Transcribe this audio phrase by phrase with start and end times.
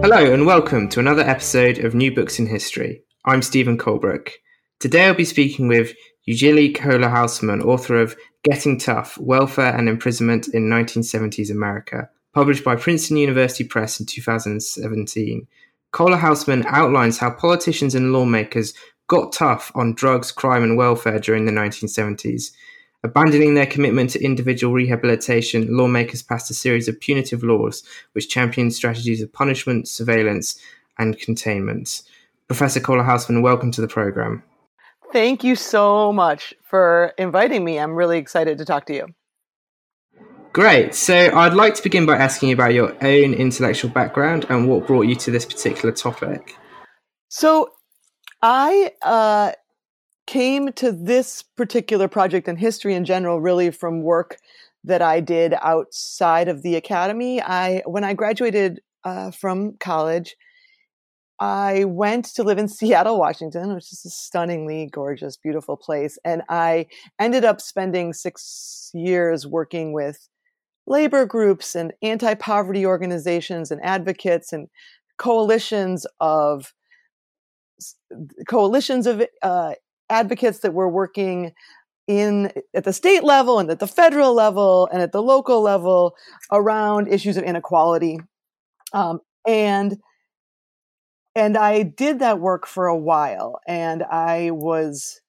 [0.00, 3.02] Hello, and welcome to another episode of New Books in History.
[3.24, 4.30] I'm Stephen Colebrook.
[4.78, 5.92] Today I'll be speaking with
[6.28, 12.76] Julilly Kohler Hausmann, author of Getting Tough Welfare and Imprisonment in 1970s America, published by
[12.76, 15.48] Princeton University Press in 2017.
[15.90, 18.74] Kohler Hausmann outlines how politicians and lawmakers
[19.08, 22.52] got tough on drugs, crime, and welfare during the 1970s.
[23.08, 28.74] Abandoning their commitment to individual rehabilitation, lawmakers passed a series of punitive laws which championed
[28.74, 30.60] strategies of punishment, surveillance,
[30.98, 32.02] and containment.
[32.48, 34.42] Professor Kohler Hausmann, welcome to the program.
[35.10, 37.78] Thank you so much for inviting me.
[37.78, 39.06] I'm really excited to talk to you.
[40.52, 40.94] Great.
[40.94, 44.86] So, I'd like to begin by asking you about your own intellectual background and what
[44.86, 46.56] brought you to this particular topic.
[47.30, 47.70] So,
[48.42, 49.52] I uh,
[50.28, 54.36] came to this particular project and history in general really from work
[54.84, 57.40] that I did outside of the academy.
[57.40, 60.36] I when I graduated uh, from college,
[61.40, 66.42] I went to live in Seattle, Washington, which is a stunningly gorgeous, beautiful place, and
[66.50, 66.88] I
[67.18, 70.28] ended up spending six years working with
[70.86, 74.68] labor groups and anti-poverty organizations and advocates and
[75.16, 76.74] coalitions of
[78.46, 79.72] coalitions of uh,
[80.10, 81.52] advocates that were working
[82.06, 86.16] in at the state level and at the federal level and at the local level
[86.50, 88.18] around issues of inequality.
[88.92, 89.98] Um, and
[91.34, 95.20] and i did that work for a while and i was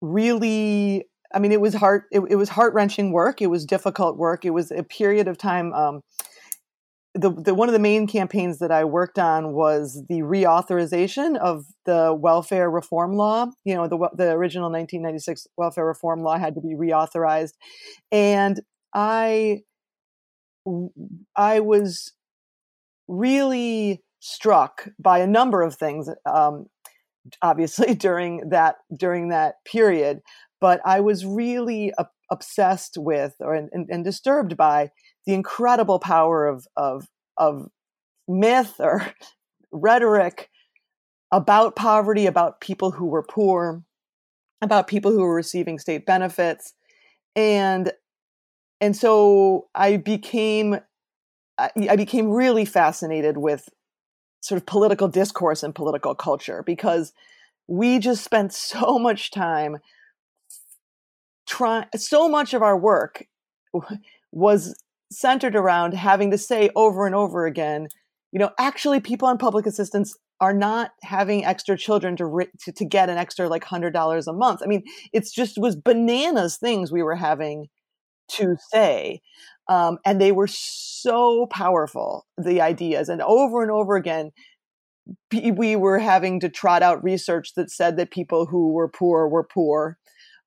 [0.00, 4.44] really i mean it was heart it, it was heart-wrenching work it was difficult work
[4.44, 6.00] it was a period of time um,
[7.16, 11.64] the, the one of the main campaigns that I worked on was the reauthorization of
[11.84, 13.46] the welfare reform law.
[13.64, 17.52] You know, the the original 1996 welfare reform law had to be reauthorized,
[18.12, 18.60] and
[18.94, 19.60] I
[21.34, 22.12] I was
[23.08, 26.08] really struck by a number of things.
[26.26, 26.66] Um,
[27.42, 30.20] obviously, during that during that period,
[30.60, 31.92] but I was really
[32.30, 34.90] obsessed with or and, and disturbed by
[35.26, 37.06] the incredible power of of
[37.38, 37.68] of
[38.28, 39.06] myth or
[39.72, 40.50] rhetoric
[41.32, 43.82] about poverty, about people who were poor,
[44.62, 46.72] about people who were receiving state benefits,
[47.34, 47.92] and
[48.80, 50.78] and so I became
[51.58, 53.68] I became really fascinated with
[54.40, 57.12] sort of political discourse and political culture because
[57.66, 59.78] we just spent so much time
[61.46, 63.26] trying so much of our work
[64.32, 64.76] was
[65.10, 67.88] centered around having to say over and over again,
[68.32, 72.84] you know, actually people on public assistance are not having extra children to to, to
[72.84, 74.60] get an extra like hundred dollars a month.
[74.62, 77.68] I mean, it's just was bananas things we were having
[78.32, 79.20] to say,
[79.68, 82.26] um, and they were so powerful.
[82.36, 84.32] The ideas, and over and over again,
[85.32, 89.44] we were having to trot out research that said that people who were poor were
[89.44, 89.98] poor,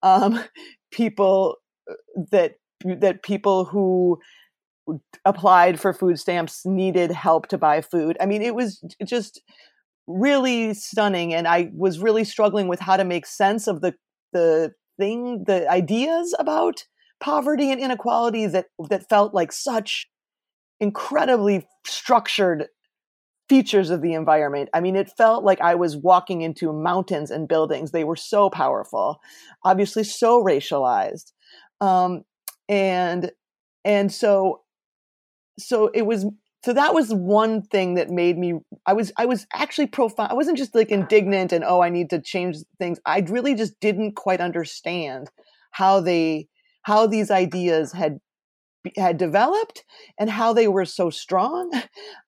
[0.03, 0.43] um,
[0.91, 1.55] people
[1.89, 1.95] uh,
[2.31, 4.19] that that people who
[5.25, 8.17] applied for food stamps needed help to buy food.
[8.19, 9.41] I mean, it was just
[10.07, 13.93] really stunning and I was really struggling with how to make sense of the
[14.33, 16.83] the thing the ideas about
[17.19, 20.07] poverty and inequality that that felt like such
[20.79, 22.67] incredibly structured
[23.49, 24.69] features of the environment.
[24.73, 27.91] I mean, it felt like I was walking into mountains and buildings.
[27.91, 29.19] They were so powerful,
[29.65, 31.31] obviously so racialized.
[31.81, 32.23] Um,
[32.67, 33.31] and
[33.83, 34.61] and so
[35.59, 36.25] so it was
[36.65, 38.53] so that was one thing that made me
[38.85, 42.09] i was i was actually profound i wasn't just like indignant and oh i need
[42.09, 42.99] to change things.
[43.05, 45.29] I really just didn't quite understand
[45.71, 46.47] how they
[46.83, 48.19] how these ideas had
[48.97, 49.83] had developed
[50.17, 51.71] and how they were so strong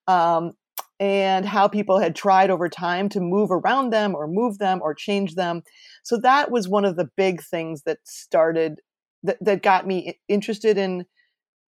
[0.06, 0.52] um,
[1.00, 4.94] and how people had tried over time to move around them or move them or
[4.94, 5.62] change them.
[6.04, 8.80] So that was one of the big things that started
[9.24, 11.06] that, that got me interested in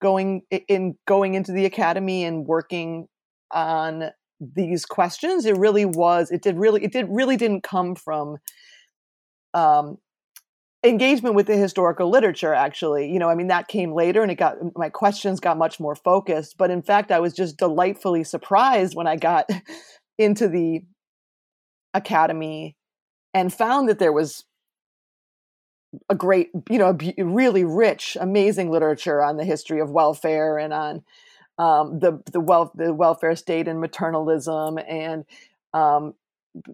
[0.01, 3.07] going in going into the academy and working
[3.53, 4.11] on
[4.41, 8.39] these questions it really was it did really it did really didn't come from
[9.55, 9.99] um
[10.83, 13.13] engagement with the historical literature actually.
[13.13, 15.95] You know i mean that came later and it got my questions got much more
[15.95, 19.49] focused but in fact i was just delightfully surprised when i got
[20.19, 20.83] into the
[21.93, 22.77] academy
[23.35, 24.45] and found that there was
[26.09, 31.03] a great, you know, really rich, amazing literature on the history of welfare and on
[31.59, 35.25] um, the the wealth the welfare state and maternalism and
[35.75, 36.15] um,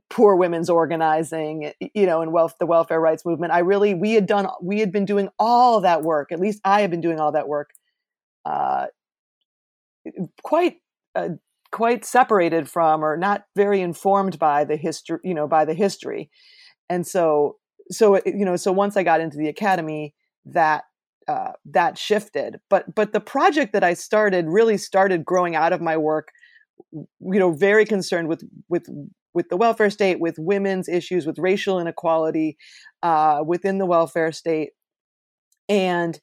[0.09, 3.53] poor women's organizing, you know, and wealth the welfare rights movement.
[3.53, 6.31] I really we had done we had been doing all that work.
[6.31, 7.71] At least I have been doing all that work,
[8.45, 8.87] uh,
[10.43, 10.77] quite.
[11.15, 11.31] Uh,
[11.73, 16.31] quite separated from or not very informed by the history you know by the history
[16.89, 17.57] and so
[17.91, 20.85] so you know so once i got into the academy that
[21.29, 22.61] uh, that shifted.
[22.71, 26.29] But but the project that i started really started growing out of my work
[26.93, 28.87] you know very concerned with with
[29.35, 32.57] with the welfare state with women's issues with racial inequality
[33.03, 34.71] uh, within the welfare state.
[35.69, 36.19] And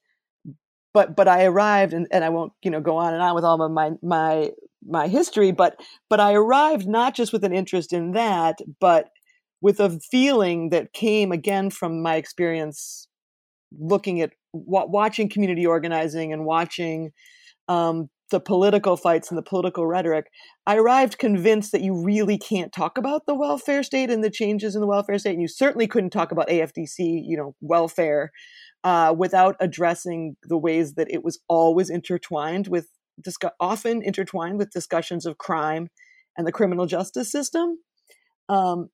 [0.94, 3.44] but but I arrived and, and I won't you know go on and on with
[3.44, 4.52] all of my my
[4.86, 5.80] my history but
[6.10, 9.10] but I arrived not just with an interest in that but
[9.64, 13.08] with a feeling that came again from my experience
[13.80, 17.12] looking at watching community organizing and watching
[17.70, 20.26] um, the political fights and the political rhetoric,
[20.68, 24.76] I arrived convinced that you really can't talk about the welfare state and the changes
[24.76, 28.32] in the welfare state, and you certainly couldn't talk about AFDC, you know, welfare,
[28.84, 32.90] uh, without addressing the ways that it was always intertwined with,
[33.62, 35.88] often intertwined with discussions of crime
[36.38, 37.78] and the criminal justice system.
[38.50, 38.90] Um,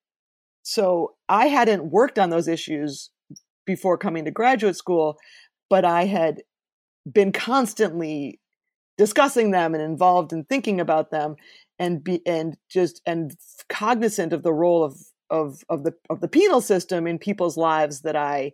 [0.70, 3.10] so I hadn't worked on those issues
[3.66, 5.18] before coming to graduate school,
[5.68, 6.44] but I had
[7.12, 8.40] been constantly
[8.96, 11.38] discussing them and involved in thinking about them
[11.80, 13.36] and be and just and
[13.68, 14.96] cognizant of the role of
[15.32, 18.52] of of the of the penal system in people's lives that I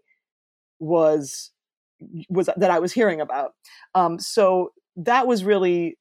[0.79, 1.51] was
[2.29, 3.55] was that I was hearing about.
[3.93, 5.97] Um, so that was really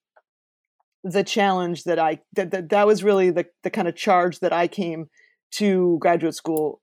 [1.02, 4.52] the challenge that I that, that that was really the the kind of charge that
[4.52, 5.08] I came
[5.54, 6.80] to graduate school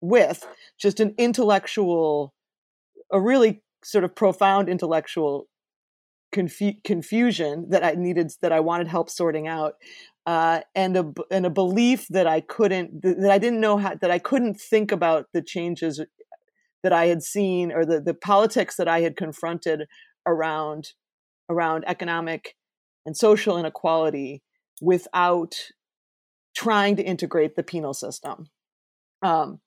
[0.00, 0.46] with
[0.78, 2.34] just an intellectual,
[3.12, 5.46] a really sort of profound intellectual
[6.32, 9.74] confu- confusion that I needed, that I wanted help sorting out,
[10.26, 14.10] uh, and a and a belief that I couldn't, that I didn't know how, that
[14.10, 16.00] I couldn't think about the changes
[16.82, 19.86] that I had seen or the the politics that I had confronted
[20.26, 20.92] around
[21.50, 22.56] around economic
[23.06, 24.42] and social inequality
[24.80, 25.56] without
[26.54, 28.48] trying to integrate the penal system.
[29.22, 29.60] Um,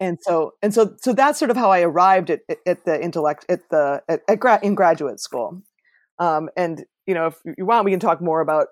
[0.00, 3.46] and so and so so that's sort of how I arrived at, at the intellect
[3.48, 5.62] at the at, at gra- in graduate school.
[6.18, 8.68] Um, and you know, if you want, we can talk more about.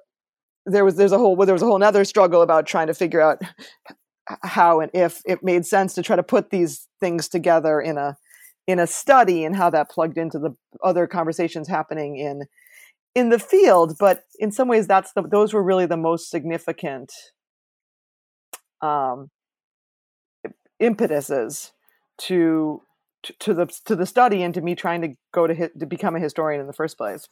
[0.66, 2.94] There was there's a whole well, there was a whole other struggle about trying to
[2.94, 3.40] figure out
[4.42, 8.16] how and if it made sense to try to put these things together in a
[8.66, 10.50] in a study and how that plugged into the
[10.82, 12.42] other conversations happening in
[13.14, 13.96] in the field.
[13.98, 17.12] But in some ways, that's the those were really the most significant
[18.86, 19.30] um,
[20.78, 21.72] impetuses
[22.18, 22.82] to,
[23.40, 26.20] to the to the study and to me trying to go to to become a
[26.20, 27.26] historian in the first place.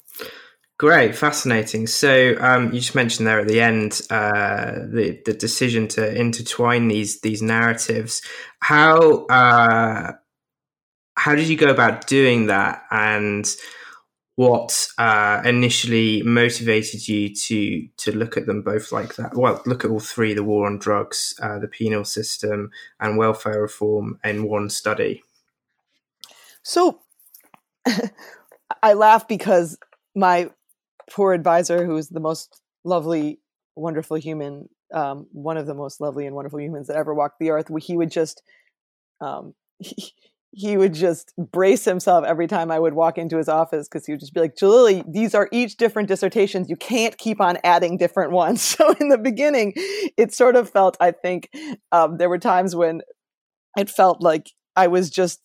[0.77, 1.87] Great, fascinating.
[1.87, 6.89] So um, you just mentioned there at the end uh, the the decision to intertwine
[6.89, 8.23] these these narratives.
[8.59, 10.13] How uh,
[11.17, 13.47] how did you go about doing that, and
[14.37, 19.37] what uh, initially motivated you to to look at them both like that?
[19.37, 23.63] Well, look at all three: the war on drugs, uh, the penal system, and welfare
[23.63, 25.23] reform in one study.
[26.63, 27.01] So,
[28.83, 29.79] I laugh because
[30.17, 30.51] my
[31.11, 33.39] poor advisor, who is the most lovely,
[33.77, 37.51] wonderful human, um, one of the most lovely and wonderful humans that ever walked the
[37.51, 38.43] earth, he would just
[39.21, 39.55] um,
[40.57, 44.13] he would just brace himself every time I would walk into his office because he
[44.13, 46.71] would just be like, Julilly, these are each different dissertations.
[46.71, 48.63] You can't keep on adding different ones.
[48.75, 49.73] So in the beginning,
[50.17, 51.49] it sort of felt, I think,
[51.93, 53.03] um, there were times when
[53.77, 55.41] it felt like I was just,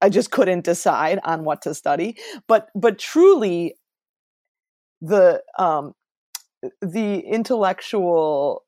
[0.00, 2.16] I just couldn't decide on what to study.
[2.48, 3.74] But, but truly,
[5.02, 5.92] the, um,
[6.80, 8.64] the intellectual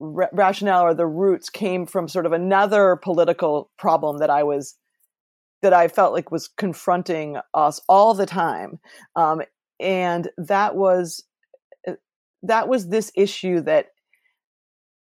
[0.00, 4.76] rationale or the roots came from sort of another political problem that I was
[5.62, 8.78] that I felt like was confronting us all the time.
[9.16, 9.42] Um,
[9.80, 11.24] and that was
[11.86, 11.92] uh,
[12.42, 13.88] that was this issue that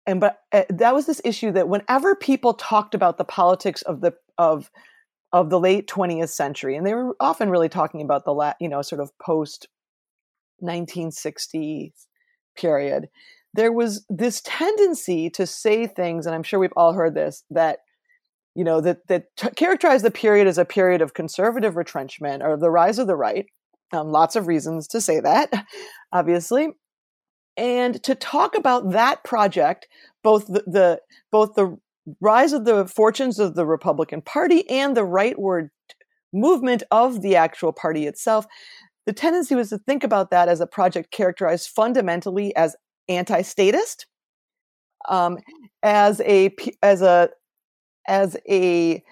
[0.05, 4.01] and but uh, that was this issue that whenever people talked about the politics of
[4.01, 4.71] the of
[5.33, 8.67] of the late 20th century and they were often really talking about the la- you
[8.67, 9.67] know sort of post
[10.59, 11.93] 1960
[12.57, 13.07] period
[13.53, 17.79] there was this tendency to say things and i'm sure we've all heard this that
[18.55, 22.57] you know that that t- characterize the period as a period of conservative retrenchment or
[22.57, 23.45] the rise of the right.
[23.93, 25.51] Um, lots of reasons to say that,
[26.13, 26.69] obviously,
[27.57, 29.87] and to talk about that project,
[30.23, 31.77] both the, the both the
[32.19, 35.69] rise of the fortunes of the Republican Party and the rightward
[36.33, 38.45] movement of the actual party itself.
[39.05, 42.75] The tendency was to think about that as a project characterized fundamentally as
[43.09, 44.05] anti-statist,
[45.09, 45.37] um,
[45.83, 47.29] as a as a
[48.07, 49.03] as a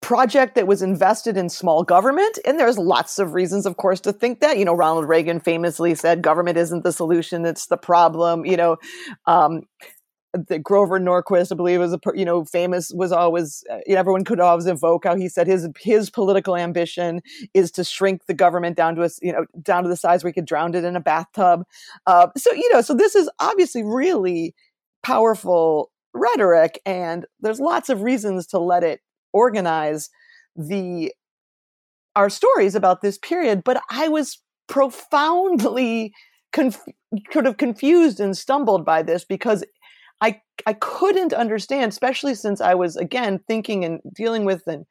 [0.00, 2.38] project that was invested in small government.
[2.46, 4.56] And there's lots of reasons, of course, to think that.
[4.58, 8.46] You know, Ronald Reagan famously said, government isn't the solution, it's the problem.
[8.46, 8.76] You know,
[9.26, 9.62] um,
[10.34, 14.40] the Grover Norquist, I believe, was a you know famous was always uh, everyone could
[14.40, 17.22] always invoke how he said his his political ambition
[17.54, 20.28] is to shrink the government down to a you know down to the size where
[20.28, 21.64] he could drown it in a bathtub.
[22.06, 24.54] Uh, so you know, so this is obviously really
[25.02, 29.00] powerful rhetoric, and there's lots of reasons to let it
[29.32, 30.10] organize
[30.56, 31.12] the
[32.16, 33.62] our stories about this period.
[33.64, 36.12] But I was profoundly
[36.52, 36.82] conf-
[37.32, 39.64] sort of confused and stumbled by this because
[40.20, 44.84] I I couldn't understand, especially since I was again thinking and dealing with and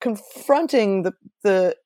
[0.00, 1.76] confronting the the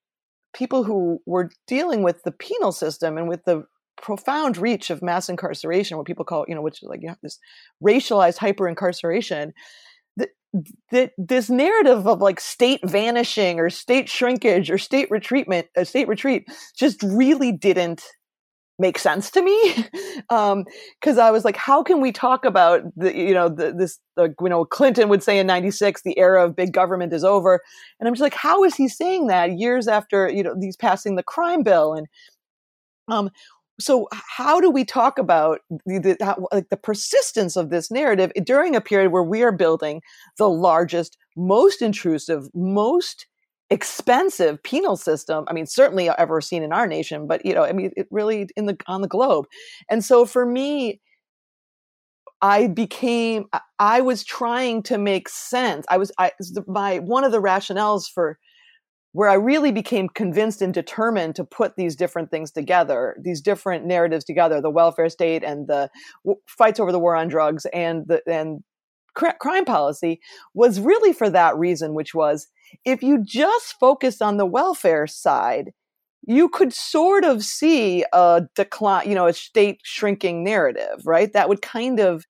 [0.54, 3.64] people who were dealing with the penal system and with the
[4.00, 7.16] profound reach of mass incarceration, what people call, you know, which is like you know,
[7.22, 7.38] this
[7.82, 9.52] racialized hyper incarceration.
[10.16, 10.28] That,
[10.90, 15.84] that this narrative of like state vanishing or state shrinkage or state retreatment, a uh,
[15.84, 16.46] state retreat,
[16.76, 18.04] just really didn't
[18.78, 19.86] make sense to me
[20.28, 20.28] because
[21.18, 24.34] um, I was like, how can we talk about the you know the, this you
[24.40, 27.60] know Clinton would say in '96 the era of big government is over,
[27.98, 31.16] and I'm just like, how is he saying that years after you know these passing
[31.16, 32.06] the crime bill and
[33.08, 33.30] um
[33.80, 38.32] so how do we talk about the, the how, like the persistence of this narrative
[38.44, 40.02] during a period where we are building
[40.38, 43.26] the largest most intrusive most
[43.70, 47.64] expensive penal system i mean certainly uh, ever seen in our nation but you know
[47.64, 49.46] i mean it really in the on the globe?
[49.88, 51.00] And so for me
[52.42, 53.46] i became
[53.78, 55.86] i was trying to make sense.
[55.88, 56.32] I was i
[56.66, 58.38] my one of the rationales for
[59.12, 63.84] where i really became convinced and determined to put these different things together these different
[63.84, 65.88] narratives together the welfare state and the
[66.46, 68.62] fights over the war on drugs and the and
[69.14, 70.18] crime policy
[70.54, 72.48] was really for that reason which was
[72.84, 75.72] if you just focused on the welfare side,
[76.26, 81.32] you could sort of see a decline, you know, a state shrinking narrative, right?
[81.32, 82.24] That would kind of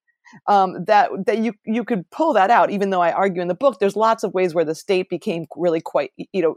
[0.47, 2.71] um, that that you you could pull that out.
[2.71, 5.45] Even though I argue in the book, there's lots of ways where the state became
[5.55, 6.55] really quite, you know,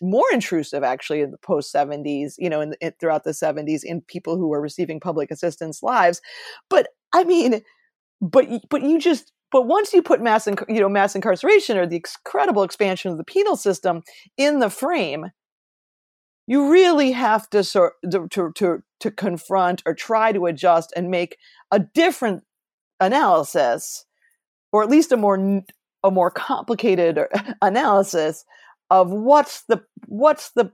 [0.00, 4.00] more intrusive actually in the post 70s, you know, in, in throughout the 70s in
[4.02, 6.20] people who were receiving public assistance lives.
[6.70, 7.62] But I mean,
[8.20, 11.86] but but you just but once you put mass, inc- you know, mass incarceration or
[11.86, 14.02] the incredible expansion of the penal system
[14.36, 15.30] in the frame,
[16.46, 21.10] you really have to sort to, to, to, to confront or try to adjust and
[21.10, 21.38] make
[21.70, 22.42] a different
[23.00, 24.04] analysis,
[24.72, 25.62] or at least a more
[26.04, 27.18] a more complicated
[27.62, 28.44] analysis
[28.90, 30.72] of what's the what's the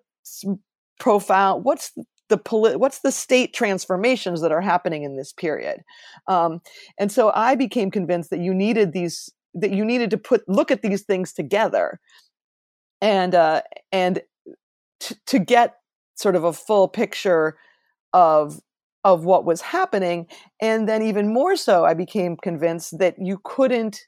[1.01, 1.93] profound what's
[2.29, 5.83] the polit- what's the state transformations that are happening in this period?
[6.29, 6.61] Um,
[6.99, 10.71] and so i became convinced that you needed these that you needed to put look
[10.71, 12.01] at these things together
[13.01, 13.63] and uh,
[13.93, 14.23] and
[15.01, 15.77] t- to get
[16.15, 17.57] sort of a full picture
[18.13, 18.61] of
[19.05, 20.27] of what was happening
[20.61, 24.07] and then even more so i became convinced that you couldn't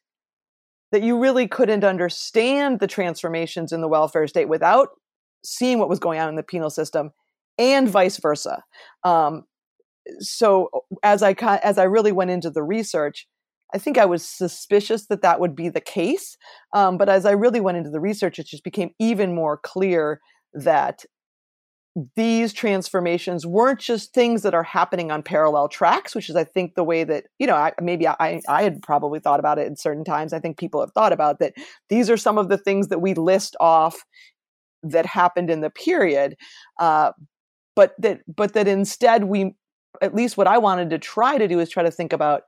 [0.92, 4.88] that you really couldn't understand the transformations in the welfare state without
[5.44, 7.10] seeing what was going on in the penal system
[7.58, 8.62] and vice versa.
[9.04, 9.44] Um,
[10.20, 10.70] so
[11.02, 13.26] as I as I really went into the research,
[13.74, 16.36] I think I was suspicious that that would be the case.
[16.72, 20.20] Um, but as I really went into the research, it just became even more clear
[20.54, 21.04] that
[22.14, 26.74] these transformations weren't just things that are happening on parallel tracks, which is, I think,
[26.74, 29.76] the way that you know I, maybe I I had probably thought about it in
[29.76, 30.32] certain times.
[30.32, 31.54] I think people have thought about that.
[31.88, 33.96] These are some of the things that we list off
[34.82, 36.36] that happened in the period,
[36.78, 37.12] uh,
[37.74, 39.54] but that but that instead we
[40.02, 42.42] at least what I wanted to try to do is try to think about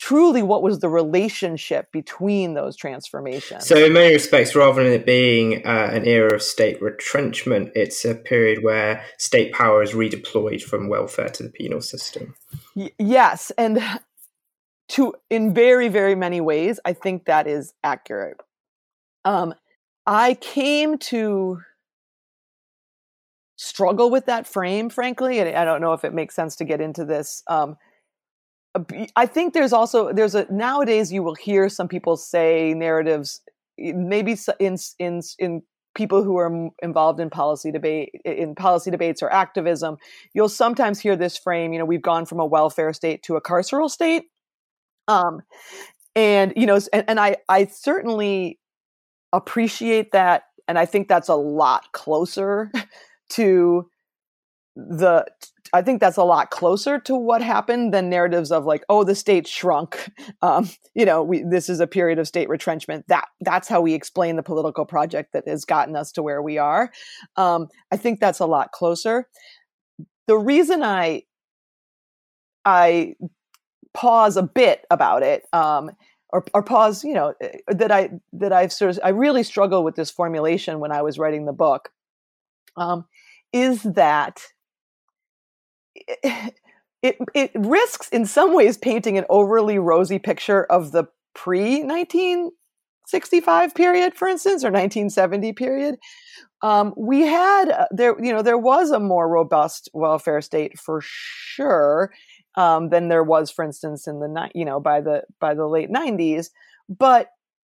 [0.00, 3.66] truly what was the relationship between those transformations.
[3.66, 8.04] So, in many respects, rather than it being uh, an era of state retrenchment, it's
[8.04, 12.34] a period where state power is redeployed from welfare to the penal system.
[12.74, 13.80] Y- yes, and
[14.88, 18.38] to in very very many ways, I think that is accurate.
[19.24, 19.54] Um,
[20.06, 21.60] I came to
[23.56, 25.38] struggle with that frame, frankly.
[25.38, 27.42] And I don't know if it makes sense to get into this.
[27.46, 27.76] Um,
[29.16, 33.40] I think there's also there's a nowadays you will hear some people say narratives,
[33.76, 35.62] maybe in in in
[35.94, 39.96] people who are involved in policy debate in policy debates or activism
[40.34, 43.42] you'll sometimes hear this frame you know we've gone from a welfare state to a
[43.42, 44.24] carceral state
[45.08, 45.40] um
[46.14, 48.58] and you know and, and i i certainly
[49.32, 52.70] appreciate that and i think that's a lot closer
[53.28, 53.88] to
[54.76, 55.26] the
[55.72, 59.14] I think that's a lot closer to what happened than narratives of like, oh, the
[59.14, 60.10] state shrunk.
[60.42, 63.06] Um, you know, we, this is a period of state retrenchment.
[63.08, 66.56] That that's how we explain the political project that has gotten us to where we
[66.56, 66.90] are.
[67.36, 69.28] Um, I think that's a lot closer.
[70.28, 71.24] The reason I
[72.64, 73.16] I
[73.92, 75.90] pause a bit about it, um,
[76.30, 79.84] or, or pause, you know, eh, that I that I've sort of I really struggled
[79.84, 81.90] with this formulation when I was writing the book,
[82.76, 83.04] um,
[83.52, 84.42] is that
[87.02, 91.04] it, it risks in some ways painting an overly rosy picture of the
[91.34, 95.96] pre 1965 period, for instance, or 1970 period.
[96.62, 101.00] Um, we had uh, there, you know, there was a more robust welfare state for
[101.02, 102.12] sure
[102.56, 105.90] um, than there was, for instance, in the you know by the by the late
[105.90, 106.48] 90s.
[106.88, 107.30] But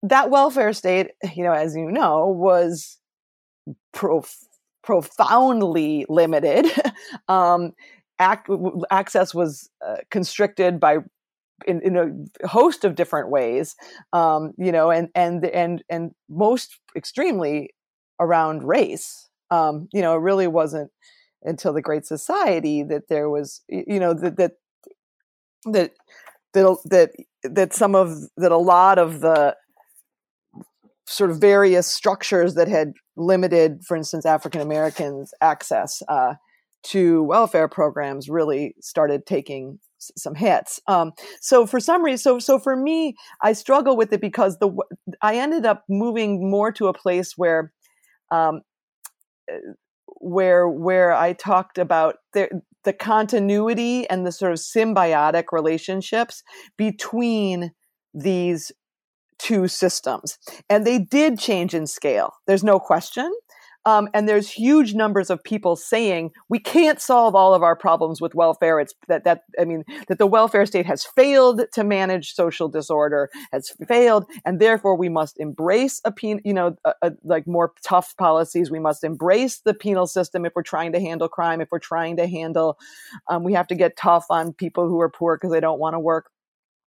[0.04, 2.98] that welfare state, you know, as you know, was
[3.94, 4.48] prof-
[4.84, 6.66] profoundly limited.
[7.28, 7.74] um,
[8.22, 10.98] ac- access was uh, constricted by
[11.68, 13.76] in, in, a host of different ways,
[14.14, 17.72] um, you know, and and and and most extremely
[18.20, 19.30] around race.
[19.50, 20.92] Um, you know, it really wasn't
[21.44, 24.52] until the Great Society that there was, you know, that that
[25.66, 25.92] that
[26.54, 27.12] that,
[27.44, 29.56] that some of that a lot of the
[31.06, 36.36] sort of various structures that had limited, for instance, African Americans' access uh,
[36.84, 39.80] to welfare programs really started taking
[40.18, 40.80] some hits.
[40.88, 44.72] Um, so for some reason, so so for me, I struggle with it because the
[45.22, 47.72] I ended up moving more to a place where,
[48.32, 48.62] um,
[49.50, 49.58] eh,
[50.08, 56.44] where where I talked about the the continuity and the sort of symbiotic relationships
[56.78, 57.72] between
[58.14, 58.72] these
[59.38, 60.38] two systems,
[60.70, 62.34] and they did change in scale.
[62.48, 63.32] There's no question.
[63.86, 68.22] Um, and there's huge numbers of people saying we can't solve all of our problems
[68.22, 68.80] with welfare.
[68.80, 73.30] It's that that I mean that the welfare state has failed to manage social disorder,
[73.52, 77.74] has failed, and therefore we must embrace a pen, you know, a, a, like more
[77.84, 78.70] tough policies.
[78.70, 81.60] We must embrace the penal system if we're trying to handle crime.
[81.60, 82.78] If we're trying to handle,
[83.30, 85.96] um, we have to get tough on people who are poor because they don't want
[85.96, 86.30] to work.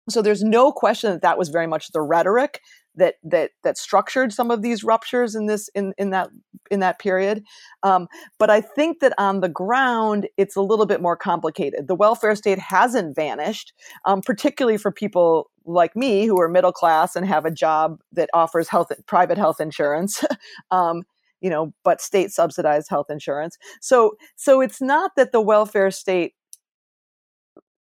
[0.10, 2.60] So there's no question that that was very much the rhetoric
[2.96, 6.30] that that that structured some of these ruptures in this in in that
[6.70, 7.44] in that period.
[7.84, 11.88] Um, but I think that on the ground, it's a little bit more complicated.
[11.88, 13.74] The welfare state hasn't vanished,
[14.06, 18.30] um, particularly for people like me who are middle class and have a job that
[18.34, 20.24] offers health private health insurance.
[20.72, 21.04] um,
[21.42, 23.58] you know, but state subsidized health insurance.
[23.80, 26.34] So so it's not that the welfare state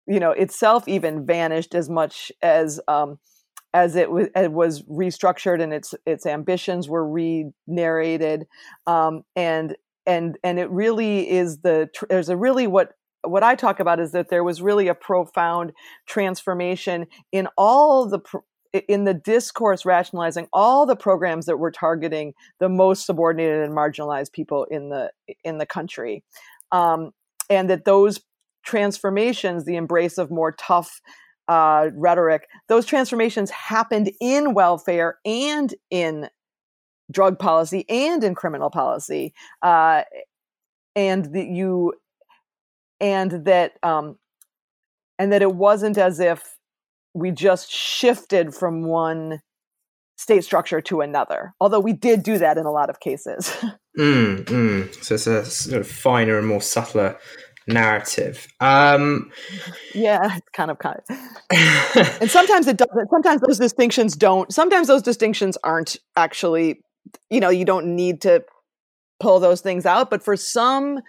[0.07, 3.19] you know itself even vanished as much as um,
[3.73, 8.45] as it was, it was restructured and its its ambitions were re-narrated
[8.87, 13.79] um, and and and it really is the there's a really what what I talk
[13.79, 15.71] about is that there was really a profound
[16.05, 18.19] transformation in all the
[18.87, 24.33] in the discourse rationalizing all the programs that were targeting the most subordinated and marginalized
[24.33, 25.11] people in the
[25.43, 26.23] in the country
[26.71, 27.11] um,
[27.49, 28.19] and that those
[28.63, 31.01] transformations the embrace of more tough
[31.47, 36.29] uh, rhetoric, those transformations happened in welfare and in
[37.11, 40.03] drug policy and in criminal policy, uh,
[40.95, 41.93] and that you
[42.99, 44.17] and that um,
[45.19, 46.57] and that it wasn't as if
[47.13, 49.41] we just shifted from one
[50.17, 51.53] state structure to another.
[51.59, 53.47] Although we did do that in a lot of cases.
[53.99, 55.03] mm, mm.
[55.03, 57.17] So it's a sort of finer and more subtler
[57.67, 58.47] narrative.
[58.59, 59.31] Um,
[59.93, 60.99] yeah, it's kind of kind
[62.21, 63.09] and sometimes it doesn't.
[63.09, 64.51] Sometimes those distinctions don't.
[64.51, 66.81] Sometimes those distinctions aren't actually.
[67.29, 68.43] You know, you don't need to
[69.19, 70.09] pull those things out.
[70.09, 71.01] But for some,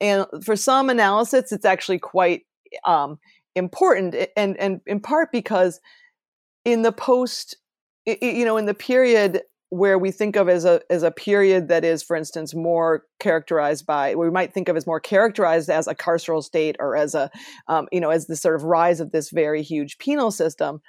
[0.00, 2.42] and for some analysis, it's actually quite
[2.84, 3.18] um,
[3.54, 5.80] important, and and in part because
[6.64, 7.56] in the post,
[8.06, 9.42] you know, in the period
[9.74, 13.84] where we think of as a as a period that is, for instance, more characterized
[13.84, 17.28] by we might think of as more characterized as a carceral state or as a
[17.66, 20.80] um, you know as the sort of rise of this very huge penal system.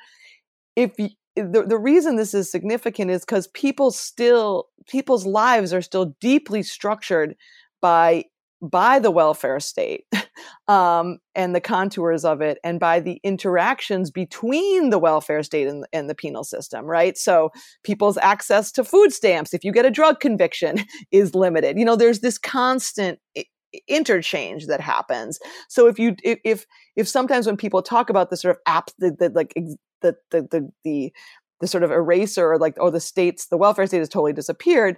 [0.75, 6.15] If the, the reason this is significant is because people still people's lives are still
[6.21, 7.35] deeply structured
[7.81, 8.25] by
[8.61, 10.05] by the welfare state
[10.67, 15.85] um, and the contours of it and by the interactions between the welfare state and,
[15.93, 17.17] and, the penal system right?
[17.17, 17.51] So
[17.83, 21.77] people's access to food stamps if you get a drug conviction is limited.
[21.77, 23.19] You know there's this constant
[23.87, 25.39] interchange that happens.
[25.69, 29.11] So if you if if sometimes when people talk about the sort of app the,
[29.11, 29.53] the like
[30.01, 31.13] the, the the the
[31.61, 34.97] the sort of eraser or like oh the states the welfare state has totally disappeared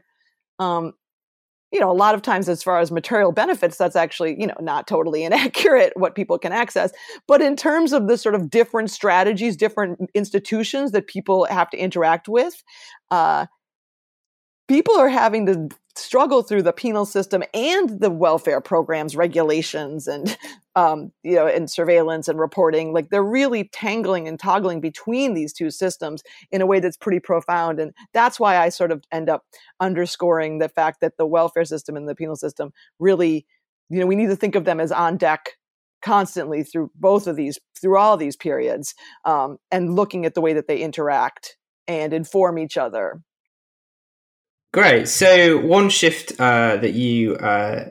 [0.59, 0.93] um
[1.71, 4.55] you know, a lot of times as far as material benefits, that's actually, you know,
[4.59, 6.91] not totally inaccurate what people can access.
[7.27, 11.77] But in terms of the sort of different strategies, different institutions that people have to
[11.77, 12.63] interact with,
[13.11, 13.47] uh,
[14.67, 20.37] people are having to struggle through the penal system and the welfare programs regulations and
[20.77, 25.51] um, you know and surveillance and reporting like they're really tangling and toggling between these
[25.51, 29.27] two systems in a way that's pretty profound and that's why i sort of end
[29.27, 29.43] up
[29.79, 33.47] underscoring the fact that the welfare system and the penal system really
[33.89, 35.57] you know we need to think of them as on deck
[36.03, 38.93] constantly through both of these through all these periods
[39.25, 43.19] um, and looking at the way that they interact and inform each other
[44.73, 45.07] Great.
[45.07, 47.85] So one shift uh, that you uh,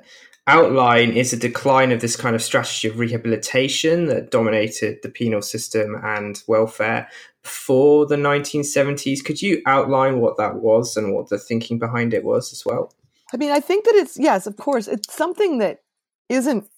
[0.47, 5.43] outline is a decline of this kind of strategy of rehabilitation that dominated the penal
[5.43, 7.09] system and welfare
[7.43, 9.25] before the 1970s.
[9.25, 12.93] Could you outline what that was and what the thinking behind it was as well?
[13.33, 15.81] I mean, I think that it's yes, of course, it's something that
[16.29, 16.69] isn't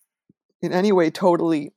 [0.62, 1.72] in any way totally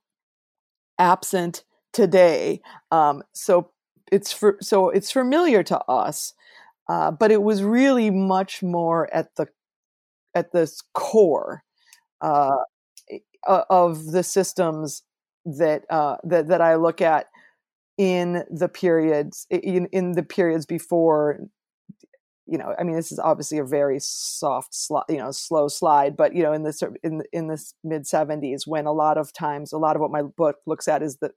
[0.98, 2.62] absent today.
[2.90, 3.72] Um, so
[4.12, 6.34] it's for so it's familiar to us
[6.92, 9.48] uh, but it was really much more at the
[10.36, 11.64] at the core
[12.22, 12.56] uh,
[13.48, 15.04] of the systems
[15.46, 17.28] that uh, that that I look at
[17.98, 21.40] in the periods in in the periods before
[22.48, 26.18] you know i mean this is obviously a very soft slide you know slow slide
[26.18, 29.72] but you know in the in in the mid 70s when a lot of times
[29.72, 31.32] a lot of what my book looks at is the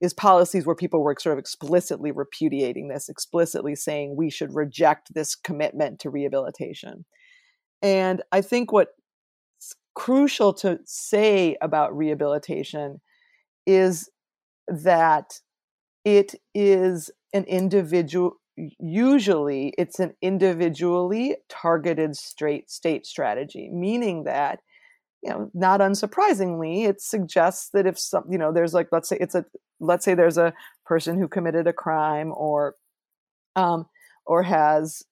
[0.00, 5.14] is policies where people were sort of explicitly repudiating this explicitly saying we should reject
[5.14, 7.04] this commitment to rehabilitation.
[7.82, 8.90] And i think what's
[9.98, 13.00] crucial to say about rehabilitation
[13.66, 14.08] is
[14.68, 15.40] that
[16.04, 18.34] it is an individual
[18.78, 24.60] usually it's an individually targeted straight state strategy meaning that
[25.24, 29.18] you know not unsurprisingly it suggests that if some you know there's like let's say
[29.20, 29.44] it's a
[29.80, 30.54] let's say there's a
[30.86, 32.76] person who committed a crime or
[33.56, 33.84] um
[34.26, 35.02] or has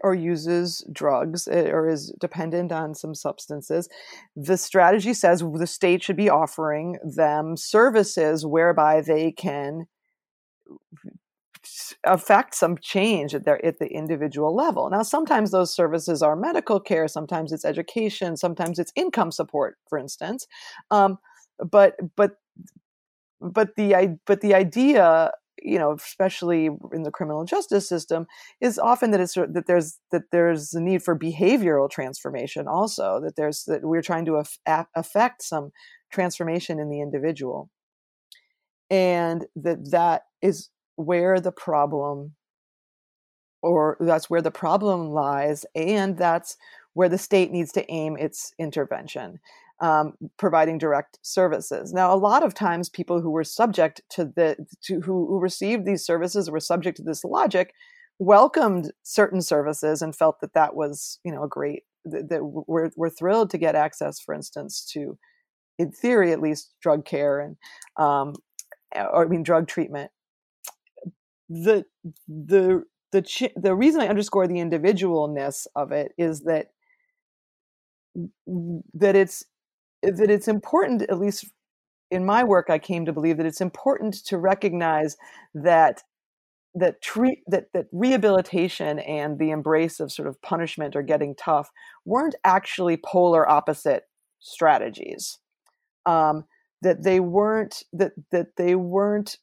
[0.00, 3.88] or uses drugs eh, or is dependent on some substances
[4.34, 9.86] the strategy says the state should be offering them services whereby they can
[12.04, 14.90] affect some change at their at the individual level.
[14.90, 19.98] Now, sometimes those services are medical care, sometimes it's education, sometimes it's income support, for
[19.98, 20.46] instance.
[20.90, 21.18] Um,
[21.58, 22.32] but but
[23.40, 25.30] but the but the idea
[25.64, 28.26] you know especially in the criminal justice system
[28.60, 33.20] is often that it's uh, that there's that there's a need for behavioral transformation also
[33.20, 35.72] that there's that we're trying to af- affect some
[36.14, 37.68] transformation in the individual.
[38.88, 42.34] And that that is where the problem
[43.62, 46.56] or that's where the problem lies and that's
[46.92, 49.40] where the state needs to aim its intervention
[49.80, 51.92] um, providing direct services.
[51.92, 55.84] Now a lot of times people who were subject to the to who, who received
[55.84, 57.74] these services were subject to this logic
[58.20, 62.90] welcomed certain services and felt that that was you know a great that, that we're,
[62.96, 65.18] we're thrilled to get access for instance to
[65.78, 67.56] in theory at least drug care and
[67.96, 68.34] um,
[68.94, 70.10] or i mean drug treatment.
[71.48, 71.84] The
[72.28, 76.68] the the the reason I underscore the individualness of it is that
[78.94, 79.44] that it's
[80.12, 81.46] that it's important at least
[82.10, 85.16] in my work I came to believe that it's important to recognize
[85.54, 86.02] that
[86.74, 91.70] that treat that that rehabilitation and the embrace of sort of punishment or getting tough
[92.04, 94.04] weren't actually polar opposite
[94.40, 95.38] strategies.
[96.06, 96.44] Um,
[96.82, 99.38] that they weren't that that they weren't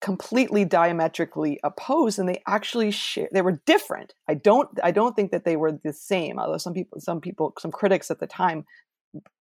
[0.00, 4.14] completely diametrically opposed and they actually share they were different.
[4.28, 7.52] I don't i don't think that they were the same although some people some people
[7.58, 8.64] some critics at the time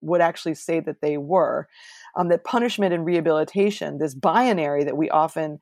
[0.02, 1.68] would actually say that they were
[2.16, 5.60] um, that punishment and rehabilitation this binary that we often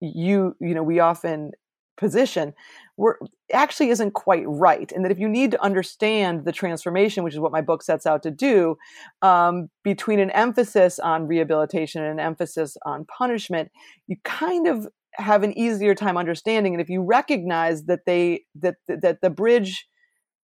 [0.00, 1.52] you you know we often
[1.96, 2.52] position
[2.96, 3.18] were
[3.52, 7.40] actually isn't quite right and that if you need to understand the transformation which is
[7.40, 8.76] what my book sets out to do
[9.22, 13.70] um, between an emphasis on rehabilitation and an emphasis on punishment
[14.08, 18.74] you kind of have an easier time understanding and if you recognize that they that
[18.88, 19.86] that the bridge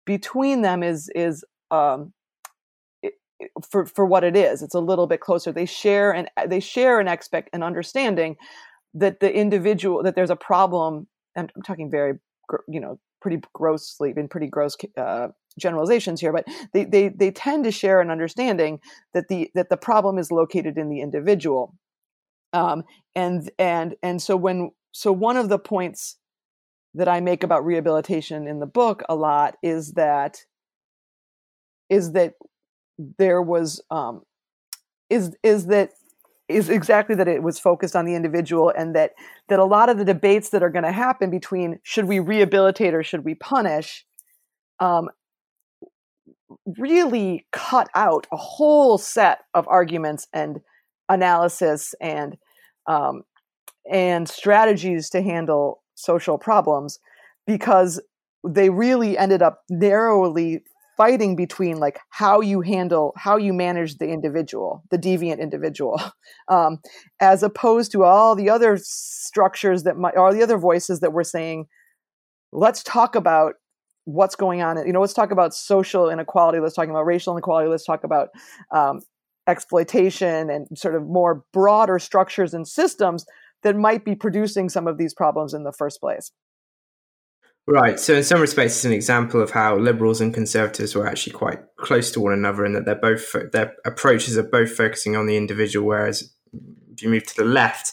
[0.04, 2.12] between them is is um,
[3.68, 5.52] for for what it is it's a little bit closer.
[5.52, 8.36] They share and they share an expect an understanding
[8.94, 12.14] that the individual that there's a problem I'm talking very,
[12.68, 17.64] you know, pretty grossly, been pretty gross uh, generalizations here, but they, they they tend
[17.64, 18.80] to share an understanding
[19.14, 21.74] that the that the problem is located in the individual,
[22.52, 26.16] um, and and and so when so one of the points
[26.94, 30.40] that I make about rehabilitation in the book a lot is that
[31.90, 32.34] is that
[32.98, 34.22] there was um,
[35.10, 35.90] is is that
[36.48, 39.12] is exactly that it was focused on the individual and that
[39.48, 42.94] that a lot of the debates that are going to happen between should we rehabilitate
[42.94, 44.04] or should we punish
[44.78, 45.08] um,
[46.78, 50.60] really cut out a whole set of arguments and
[51.08, 52.36] analysis and
[52.86, 53.22] um,
[53.90, 56.98] and strategies to handle social problems
[57.46, 58.00] because
[58.46, 60.62] they really ended up narrowly
[60.96, 66.00] fighting between like how you handle how you manage the individual the deviant individual
[66.48, 66.78] um,
[67.20, 71.24] as opposed to all the other structures that might all the other voices that were
[71.24, 71.66] saying
[72.52, 73.54] let's talk about
[74.04, 77.68] what's going on you know let's talk about social inequality let's talk about racial inequality
[77.68, 78.28] let's talk about
[78.72, 79.00] um,
[79.46, 83.24] exploitation and sort of more broader structures and systems
[83.62, 86.30] that might be producing some of these problems in the first place
[87.68, 87.98] Right.
[87.98, 91.58] So, in some respects, it's an example of how liberals and conservatives were actually quite
[91.78, 95.36] close to one another, in that they're both their approaches are both focusing on the
[95.36, 95.86] individual.
[95.86, 96.32] Whereas,
[96.92, 97.92] if you move to the left,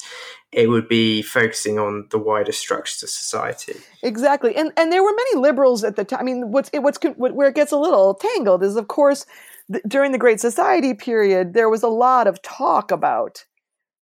[0.51, 3.75] it would be focusing on the wider structures of society.
[4.03, 6.19] Exactly, and and there were many liberals at the time.
[6.19, 9.25] I mean, what's what's where it gets a little tangled is, of course,
[9.71, 13.43] th- during the Great Society period, there was a lot of talk about,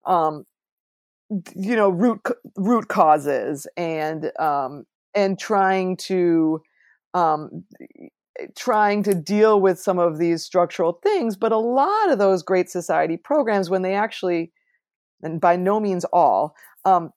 [0.04, 0.44] um,
[1.56, 2.20] you know, root
[2.56, 6.62] root causes and um, and trying to
[7.14, 7.64] um,
[8.56, 12.70] trying to deal with some of these structural things but a lot of those great
[12.70, 14.52] society programs when they actually
[15.22, 17.10] and by no means all um,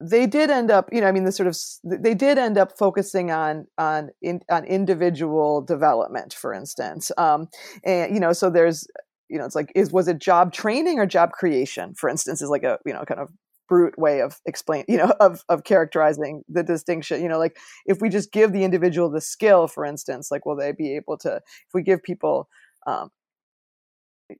[0.00, 2.76] they did end up you know i mean the sort of they did end up
[2.78, 7.48] focusing on on in, on individual development for instance um,
[7.84, 8.86] and you know so there's
[9.28, 12.48] you know it's like is was it job training or job creation for instance is
[12.48, 13.28] like a you know kind of
[13.70, 17.56] brute way of explain you know of of characterizing the distinction you know like
[17.86, 21.16] if we just give the individual the skill for instance like will they be able
[21.16, 22.48] to if we give people
[22.86, 23.10] um,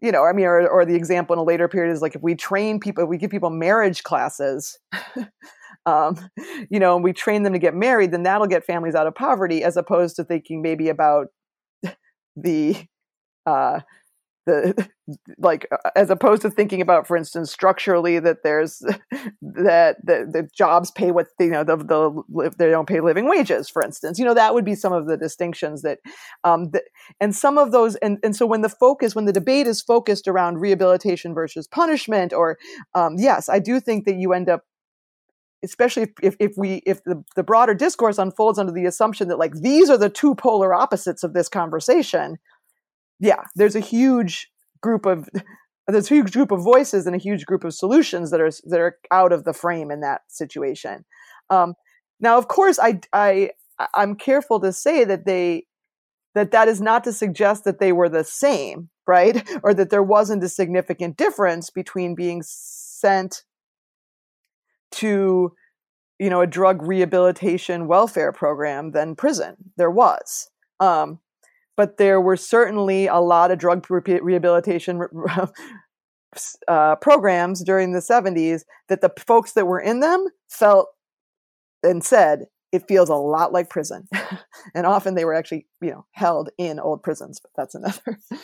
[0.02, 2.22] you know i mean or, or the example in a later period is like if
[2.22, 4.78] we train people we give people marriage classes
[5.86, 6.18] um,
[6.68, 9.14] you know and we train them to get married then that'll get families out of
[9.14, 11.28] poverty as opposed to thinking maybe about
[12.36, 12.76] the
[13.46, 13.80] uh,
[14.46, 14.88] the
[15.38, 18.78] like uh, as opposed to thinking about for instance structurally that there's
[19.42, 23.68] that the, the jobs pay what you know the, the they don't pay living wages
[23.68, 24.18] for instance.
[24.18, 25.98] You know that would be some of the distinctions that
[26.44, 26.84] um that,
[27.20, 30.28] and some of those and and so when the focus when the debate is focused
[30.28, 32.58] around rehabilitation versus punishment or
[32.94, 34.62] um yes i do think that you end up
[35.62, 39.38] especially if, if, if, we if the, the broader discourse unfolds under the assumption that
[39.38, 42.38] like these are the two polar opposites of this conversation
[43.20, 45.28] yeah, there's a huge group of
[45.86, 48.80] there's a huge group of voices and a huge group of solutions that are that
[48.80, 51.04] are out of the frame in that situation.
[51.50, 51.74] Um,
[52.18, 53.50] now, of course, I I
[53.94, 55.66] I'm careful to say that they
[56.34, 59.48] that that is not to suggest that they were the same, right?
[59.62, 63.42] Or that there wasn't a significant difference between being sent
[64.92, 65.52] to
[66.18, 69.56] you know a drug rehabilitation welfare program than prison.
[69.76, 70.50] There was.
[70.78, 71.18] Um,
[71.80, 75.00] but there were certainly a lot of drug rehabilitation
[76.68, 80.88] uh, programs during the 70s that the folks that were in them felt
[81.82, 84.06] and said it feels a lot like prison
[84.74, 88.18] and often they were actually you know held in old prisons but that's another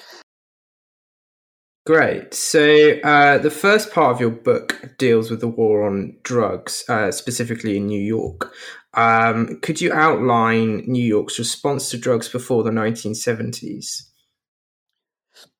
[1.86, 2.34] Great.
[2.34, 7.12] So uh, the first part of your book deals with the war on drugs, uh,
[7.12, 8.52] specifically in New York.
[8.96, 14.02] Um, could you outline New York's response to drugs before the 1970s?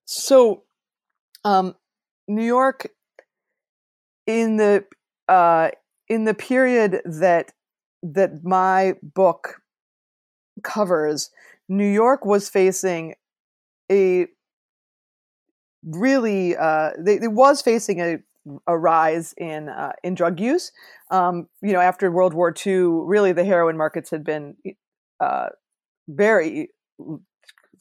[0.07, 0.65] So,
[1.45, 1.75] um,
[2.27, 2.89] New York
[4.27, 4.85] in the
[5.29, 5.71] uh,
[6.09, 7.53] in the period that
[8.03, 9.61] that my book
[10.63, 11.31] covers,
[11.69, 13.15] New York was facing
[13.91, 14.27] a
[15.85, 18.19] really uh, they, it was facing a
[18.67, 20.73] a rise in uh, in drug use.
[21.11, 24.57] Um, you know, after World War II, really the heroin markets had been
[25.21, 25.49] uh,
[26.09, 26.71] very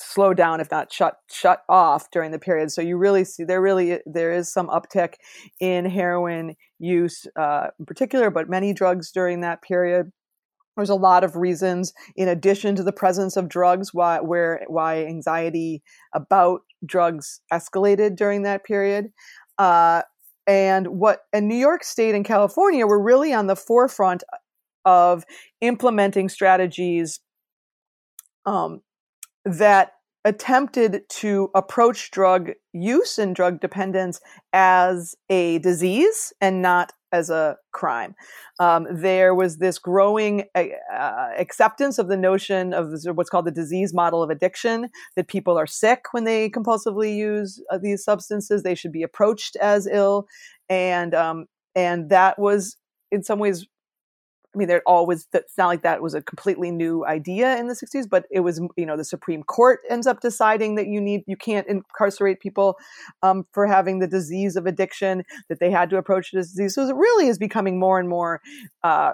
[0.01, 2.71] slowed down, if not shut shut off during the period.
[2.71, 5.15] So you really see there really there is some uptick
[5.59, 10.11] in heroin use uh, in particular, but many drugs during that period.
[10.75, 15.05] There's a lot of reasons, in addition to the presence of drugs, why where why
[15.05, 15.81] anxiety
[16.13, 19.07] about drugs escalated during that period.
[19.57, 20.01] Uh,
[20.47, 24.23] and what and New York State and California were really on the forefront
[24.85, 25.25] of
[25.61, 27.19] implementing strategies
[28.45, 28.81] um,
[29.43, 29.93] that
[30.25, 34.19] attempted to approach drug use and drug dependence
[34.51, 38.15] as a disease and not as a crime.
[38.59, 43.51] Um, there was this growing uh, uh, acceptance of the notion of what's called the
[43.51, 48.63] disease model of addiction that people are sick when they compulsively use uh, these substances.
[48.63, 50.27] They should be approached as ill,
[50.67, 52.75] and um, and that was
[53.11, 53.65] in some ways
[54.55, 57.73] I mean, there always, it's not like that was a completely new idea in the
[57.73, 61.23] 60s, but it was, you know, the Supreme Court ends up deciding that you need,
[61.27, 62.77] you can't incarcerate people
[63.21, 66.75] um, for having the disease of addiction, that they had to approach the disease.
[66.75, 68.41] So it really is becoming more and more,
[68.83, 69.13] uh,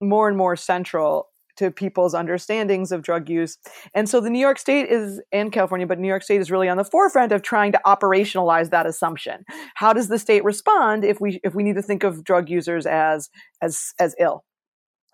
[0.00, 3.58] more and more central to people's understandings of drug use.
[3.94, 6.68] And so the New York State is and California, but New York State is really
[6.68, 9.44] on the forefront of trying to operationalize that assumption.
[9.74, 12.86] How does the state respond if we if we need to think of drug users
[12.86, 13.28] as
[13.60, 14.44] as as ill?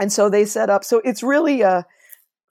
[0.01, 1.85] And so they set up so it's really a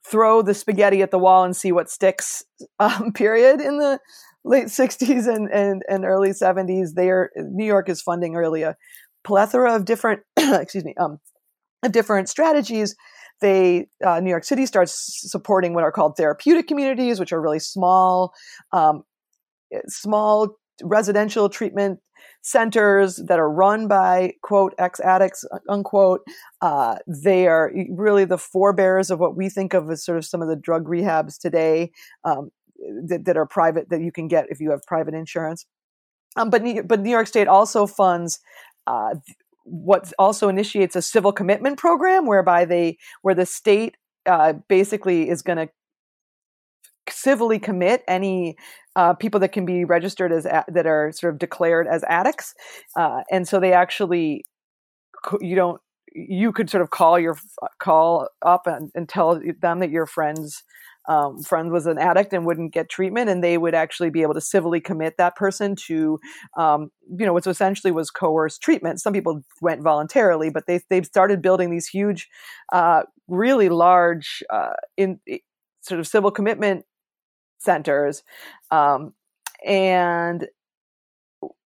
[0.06, 2.44] throw the spaghetti at the wall and see what sticks
[2.78, 3.98] um, period in the
[4.44, 8.76] late 60s and, and, and early 70s there new york is funding really a
[9.24, 11.18] plethora of different excuse me um,
[11.82, 12.94] of different strategies
[13.40, 14.94] they uh, New York City starts
[15.30, 18.32] supporting what are called therapeutic communities, which are really small,
[18.72, 19.02] um,
[19.72, 22.00] eh, small residential treatment
[22.42, 26.20] centers that are run by quote ex addicts unquote.
[26.60, 30.42] Uh, they are really the forebears of what we think of as sort of some
[30.42, 31.90] of the drug rehabs today
[32.24, 32.50] um,
[33.06, 35.66] that, that, are private that you can get if you have private insurance.
[36.36, 38.38] Um, but but New York State also funds
[38.86, 39.14] uh,
[39.70, 45.42] what also initiates a civil commitment program whereby they where the state uh, basically is
[45.42, 45.68] going to
[47.10, 48.56] civilly commit any
[48.96, 52.54] uh, people that can be registered as that are sort of declared as addicts.
[52.96, 54.44] Uh, and so they actually
[55.40, 55.80] you don't
[56.14, 57.36] you could sort of call your
[57.78, 60.62] call up and, and tell them that your friends
[61.08, 64.34] um, friend was an addict and wouldn't get treatment, and they would actually be able
[64.34, 66.20] to civilly commit that person to,
[66.56, 69.00] um, you know, what essentially was coerced treatment.
[69.00, 72.28] Some people went voluntarily, but they they've started building these huge,
[72.72, 75.18] uh, really large, uh, in
[75.80, 76.84] sort of civil commitment
[77.58, 78.22] centers,
[78.70, 79.14] um,
[79.64, 80.46] and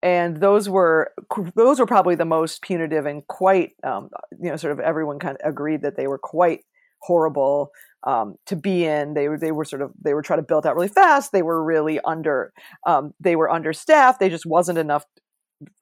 [0.04, 1.12] and those were
[1.56, 5.38] those were probably the most punitive and quite um, you know sort of everyone kind
[5.41, 6.62] of agreed that they were quite
[7.02, 7.72] horrible
[8.06, 9.14] um, to be in.
[9.14, 11.32] They were they were sort of they were trying to build out really fast.
[11.32, 12.54] They were really under
[12.86, 14.20] um, they were understaffed.
[14.20, 15.06] They just wasn't enough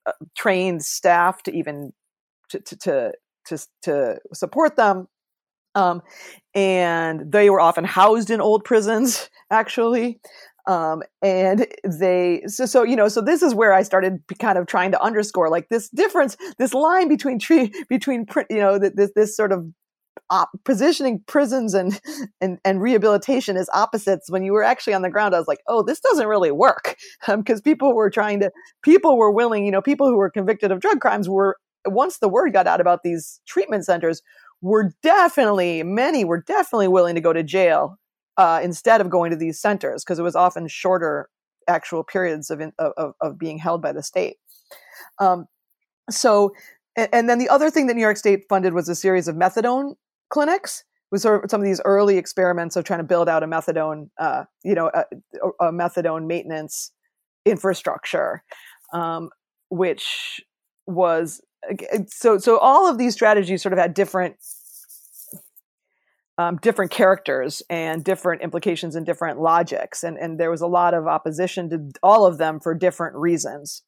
[0.06, 1.94] uh, trained staff to even
[2.50, 3.14] to to to
[3.48, 5.08] to, to support them.
[5.76, 6.02] Um,
[6.54, 10.20] and they were often housed in old prisons, actually.
[10.68, 14.66] Um, and they so, so you know so this is where I started kind of
[14.66, 19.36] trying to underscore like this difference, this line between tree between you know this this
[19.36, 19.68] sort of
[20.30, 22.00] op- positioning prisons and,
[22.42, 25.62] and and rehabilitation as opposites when you were actually on the ground i was like
[25.68, 26.96] oh this doesn't really work.
[27.28, 28.52] Because um, people were trying to
[28.84, 32.30] people were willing you know people who were convicted of drug crimes were once the
[32.30, 34.22] word got out about these treatment centers
[34.62, 37.98] were definitely many were definitely willing to go to jail
[38.38, 41.30] uh, instead of going to these centers because it was often shorter
[41.68, 44.38] actual periods of, of, of being held by the state.
[45.20, 45.46] Um,
[46.10, 46.54] so
[46.96, 49.96] and, then the other thing that New York State funded was a series of methadone
[50.30, 53.48] clinics was sort of some of these early experiments of trying to build out a
[53.48, 55.06] methadone, uh, you know, a,
[55.66, 56.92] a, methadone maintenance
[57.46, 58.44] infrastructure,
[58.94, 59.30] um,
[59.70, 60.42] which
[60.88, 61.42] was
[62.08, 62.38] so.
[62.38, 64.36] So all of these strategies sort of had different.
[66.38, 70.94] Um, different characters and different implications and different logics, and and there was a lot
[70.94, 73.84] of opposition to all of them for different reasons.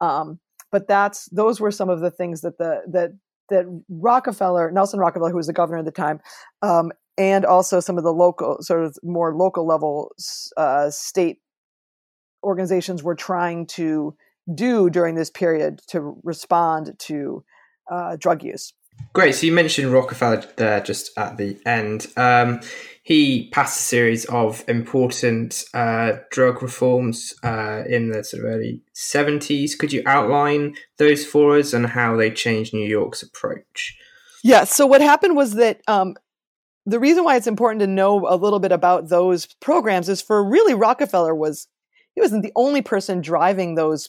[0.00, 0.40] Um,
[0.72, 3.12] but that's those were some of the things that the that
[3.50, 6.20] that Rockefeller, Nelson Rockefeller, who was the governor at the time,
[6.62, 10.12] um, and also some of the local, sort of more local level
[10.56, 11.38] uh, state
[12.42, 14.16] organizations were trying to
[14.54, 17.44] do during this period to respond to
[17.90, 18.72] uh, drug use.
[19.14, 19.36] Great.
[19.36, 22.08] So you mentioned Rockefeller there just at the end.
[22.16, 22.60] Um,
[23.04, 28.80] he passed a series of important uh, drug reforms uh, in the sort of early
[28.94, 29.78] 70s.
[29.78, 33.96] Could you outline those for us and how they changed New York's approach?
[34.42, 34.64] Yeah.
[34.64, 36.16] So what happened was that um,
[36.84, 40.42] the reason why it's important to know a little bit about those programs is for
[40.42, 41.68] really Rockefeller was
[42.14, 44.08] he wasn't the only person driving those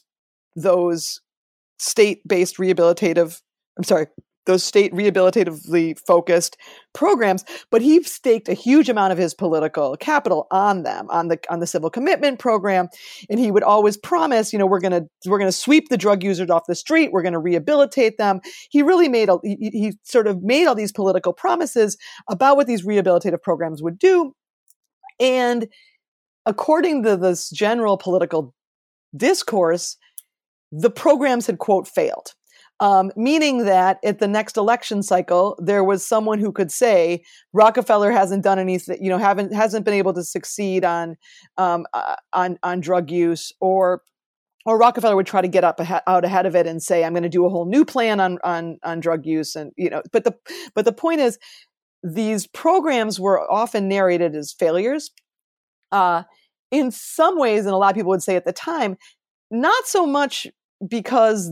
[0.56, 1.22] those
[1.78, 3.42] state-based rehabilitative
[3.78, 4.08] I'm sorry,
[4.46, 6.58] those state rehabilitatively focused
[6.93, 11.39] programs but he staked a huge amount of his political capital on them on the
[11.50, 12.88] on the civil commitment program.
[13.30, 15.98] And he would always promise you know we're going to we're going to sweep the
[15.98, 17.12] drug users off the street.
[17.12, 18.41] We're going to rehabilitate them.
[18.70, 21.98] He really made a he, he sort of made all these political promises
[22.30, 24.34] about what these rehabilitative programs would do.
[25.20, 25.68] And
[26.46, 28.54] according to this general political
[29.16, 29.98] discourse,
[30.72, 32.34] the programs had quote failed.
[32.82, 37.24] Um, meaning that at the next election cycle, there was someone who could say
[37.54, 41.16] Rockefeller hasn't done anything, you know, haven't hasn't been able to succeed on
[41.58, 44.02] um, uh, on on drug use, or
[44.66, 47.24] or Rockefeller would try to get up out ahead of it and say, "I'm going
[47.24, 50.26] to do a whole new plan on on on drug use," and you know, but
[50.26, 50.36] the
[50.74, 51.40] but the point is,
[52.04, 55.12] these programs were often narrated as failures.
[55.92, 56.24] Uh,
[56.72, 58.98] in some ways, and a lot of people would say at the time,
[59.52, 60.48] not so much
[60.88, 61.52] because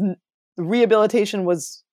[0.58, 1.84] rehabilitation was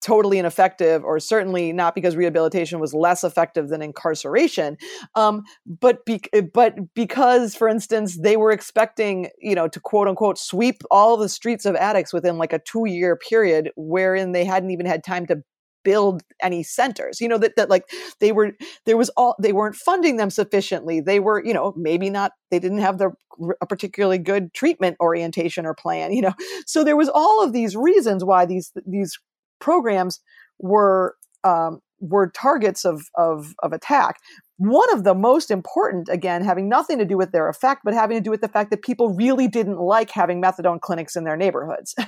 [0.00, 4.76] totally ineffective, or certainly not because rehabilitation was less effective than incarceration,
[5.14, 6.22] um, but be-
[6.54, 11.28] but because, for instance, they were expecting, you know, to quote unquote sweep all the
[11.28, 15.26] streets of addicts within like a two year period, wherein they hadn't even had time
[15.26, 15.42] to
[15.82, 17.84] build any centers you know that, that like
[18.20, 18.52] they were
[18.86, 21.00] there was all they weren't funding them sufficiently.
[21.00, 23.12] They were you know maybe not they didn't have the
[23.60, 26.34] a particularly good treatment orientation or plan you know?
[26.66, 29.18] So there was all of these reasons why these these
[29.60, 30.20] programs
[30.58, 31.14] were
[31.44, 34.16] um, were targets of, of of attack.
[34.58, 38.16] One of the most important again having nothing to do with their effect but having
[38.16, 41.36] to do with the fact that people really didn't like having methadone clinics in their
[41.36, 41.94] neighborhoods.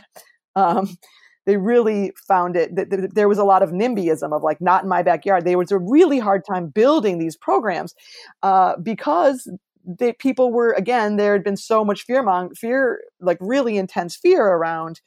[0.55, 0.99] Um,
[1.45, 4.89] they really found it that there was a lot of NIMBYism of like not in
[4.89, 5.45] my backyard.
[5.45, 7.95] They was a really hard time building these programs
[8.43, 9.51] uh, because
[9.85, 14.15] they, people were again there had been so much fear mong- fear like really intense
[14.15, 15.01] fear around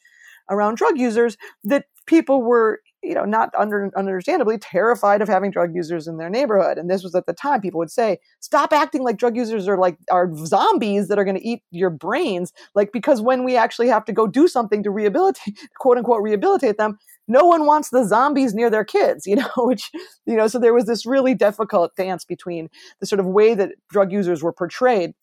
[0.50, 5.76] around drug users that people were you know, not under, understandably terrified of having drug
[5.76, 6.78] users in their neighborhood.
[6.78, 9.78] And this was at the time people would say, stop acting like drug users are
[9.78, 12.52] like are zombies that are going to eat your brains.
[12.74, 16.78] Like, because when we actually have to go do something to rehabilitate, quote unquote, rehabilitate
[16.78, 16.98] them,
[17.28, 19.92] no one wants the zombies near their kids, you know, which,
[20.26, 23.72] you know, so there was this really difficult dance between the sort of way that
[23.90, 25.14] drug users were portrayed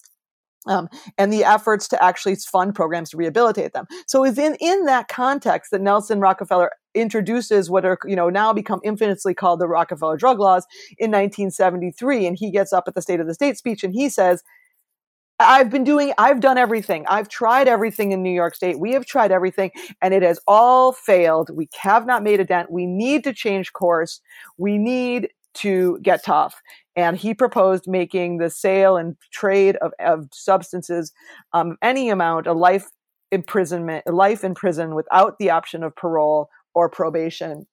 [0.66, 0.88] um,
[1.18, 3.86] and the efforts to actually fund programs to rehabilitate them.
[4.06, 8.52] So it's in, in that context that Nelson Rockefeller introduces what are you know now
[8.52, 10.66] become infamously called the Rockefeller drug laws
[10.98, 14.10] in 1973 and he gets up at the state of the state speech and he
[14.10, 14.42] says
[15.38, 17.06] I've been doing I've done everything.
[17.08, 18.78] I've tried everything in New York state.
[18.78, 21.50] We have tried everything and it has all failed.
[21.50, 22.70] We have not made a dent.
[22.70, 24.20] We need to change course.
[24.58, 26.60] We need to get tough.
[26.94, 31.12] And he proposed making the sale and trade of, of substances,
[31.52, 32.86] um, any amount, a life
[33.30, 37.66] imprisonment, life in prison without the option of parole or probation.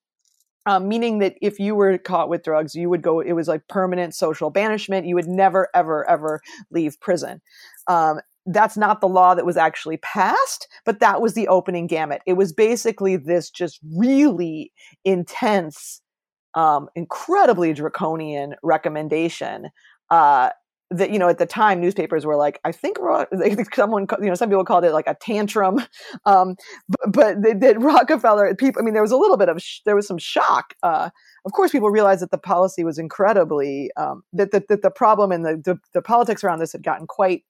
[0.66, 3.68] Um, meaning that if you were caught with drugs, you would go, it was like
[3.68, 5.08] permanent social banishment.
[5.08, 7.42] You would never, ever, ever leave prison.
[7.88, 12.22] Um, that's not the law that was actually passed, but that was the opening gamut.
[12.26, 14.72] It was basically this just really
[15.06, 16.02] intense,
[16.56, 19.70] um, incredibly draconian recommendation
[20.10, 20.50] uh,
[20.92, 22.98] that you know at the time newspapers were like i think
[23.74, 25.80] someone you know some people called it like a tantrum
[26.26, 26.56] um,
[26.88, 29.96] but, but did rockefeller people i mean there was a little bit of sh- there
[29.96, 31.10] was some shock uh,
[31.46, 35.32] of course people realized that the policy was incredibly um, that, that, that the problem
[35.32, 37.44] and the, the, the politics around this had gotten quite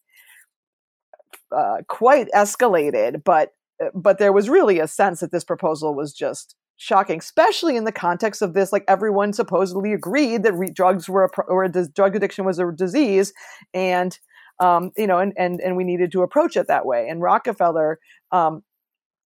[1.55, 3.53] uh, quite escalated but
[3.95, 7.91] but there was really a sense that this proposal was just shocking, especially in the
[7.91, 8.73] context of this.
[8.73, 12.71] Like everyone supposedly agreed that re- drugs were a, or a drug addiction was a
[12.71, 13.31] disease,
[13.73, 14.17] and
[14.59, 17.07] um, you know, and and and we needed to approach it that way.
[17.07, 17.99] And Rockefeller
[18.31, 18.63] um,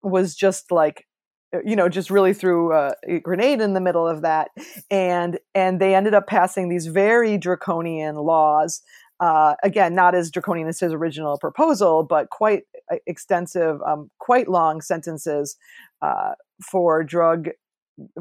[0.02, 1.06] was just like
[1.54, 4.50] uh, you know just really threw a grenade in the middle of that
[4.90, 8.80] and and they ended up passing these very draconian laws
[9.18, 14.48] uh, again not as draconian as his original proposal but quite uh, extensive um, quite
[14.48, 15.56] long sentences
[16.02, 16.32] uh,
[16.62, 17.48] for drug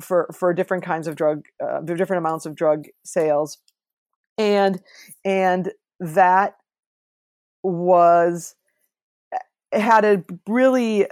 [0.01, 3.57] for for different kinds of drug uh, different amounts of drug sales.
[4.37, 4.81] And
[5.25, 6.55] and that
[7.63, 8.55] was
[9.33, 11.07] eh, had a really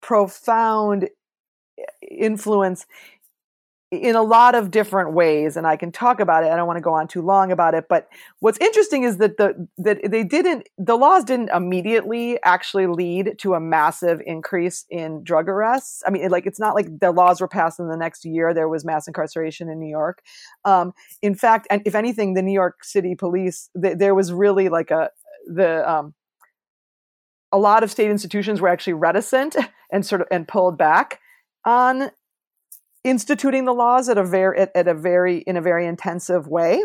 [0.00, 1.08] profound
[1.78, 2.86] eh, influence
[3.92, 6.78] in a lot of different ways and i can talk about it i don't want
[6.78, 8.08] to go on too long about it but
[8.40, 13.52] what's interesting is that the that they didn't the laws didn't immediately actually lead to
[13.52, 16.02] a massive increase in drug arrests.
[16.06, 18.68] I mean like it's not like the laws were passed in the next year there
[18.68, 20.22] was mass incarceration in new york.
[20.64, 24.70] Um, in fact and if anything the new york city police th- there was really
[24.70, 25.10] like a
[25.46, 26.14] the um,
[27.52, 29.54] a lot of state institutions were actually reticent
[29.92, 31.20] and sort of and pulled back
[31.66, 32.10] on
[33.04, 36.82] instituting the laws at a very at, at a very in a very intensive way.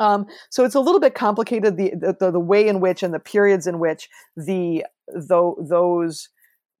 [0.00, 3.20] Um, so it's a little bit complicated the, the, the way in which and the
[3.20, 6.28] periods in which the though those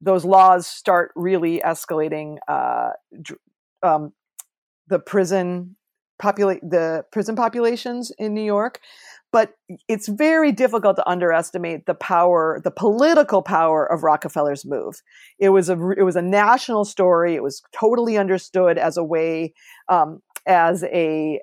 [0.00, 2.90] those laws start really escalating uh,
[3.82, 4.12] um,
[4.88, 5.76] the prison
[6.18, 8.80] populate the prison populations in New York.
[9.34, 9.54] But
[9.88, 15.02] it's very difficult to underestimate the power, the political power of Rockefeller's move.
[15.40, 17.34] It was a it was a national story.
[17.34, 19.52] It was totally understood as a way,
[19.88, 21.40] um, as a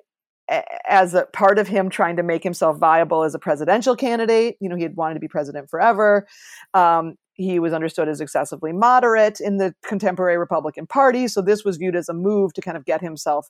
[0.88, 4.56] as a part of him trying to make himself viable as a presidential candidate.
[4.58, 6.26] You know, he had wanted to be president forever.
[6.72, 11.28] Um, he was understood as excessively moderate in the contemporary Republican Party.
[11.28, 13.48] So this was viewed as a move to kind of get himself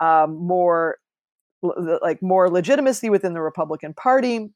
[0.00, 0.96] um, more
[1.62, 4.50] like more legitimacy within the Republican Party.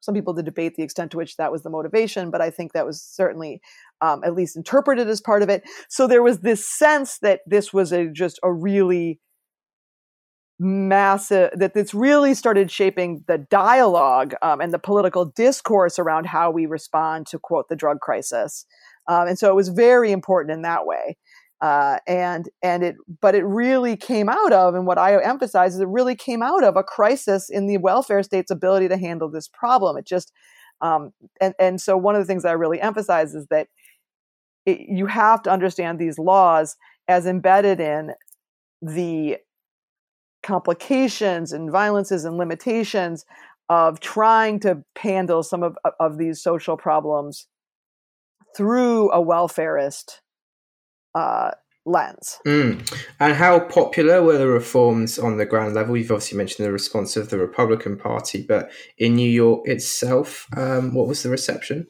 [0.00, 2.86] Some people debate the extent to which that was the motivation, but I think that
[2.86, 3.60] was certainly
[4.00, 5.64] um, at least interpreted as part of it.
[5.88, 9.20] So there was this sense that this was a just a really
[10.58, 16.50] massive that this really started shaping the dialogue um, and the political discourse around how
[16.50, 18.64] we respond to quote the drug crisis
[19.06, 21.14] um, and so it was very important in that way
[21.60, 25.80] uh, and and it but it really came out of and what i emphasize is
[25.80, 29.48] it really came out of a crisis in the welfare state's ability to handle this
[29.48, 29.96] problem.
[29.96, 30.32] It just
[30.82, 33.68] um, and and so one of the things i really emphasize is that
[34.66, 36.76] it, you have to understand these laws
[37.08, 38.12] as embedded in
[38.82, 39.38] the
[40.42, 43.24] complications and violences and limitations
[43.68, 47.48] of trying to handle some of, of these social problems
[48.56, 50.20] through a welfarist
[51.16, 51.50] uh,
[51.86, 52.38] lens.
[52.46, 53.06] Mm.
[53.18, 55.96] And how popular were the reforms on the ground level?
[55.96, 60.94] You've obviously mentioned the response of the Republican Party, but in New York itself, um,
[60.94, 61.86] what was the reception?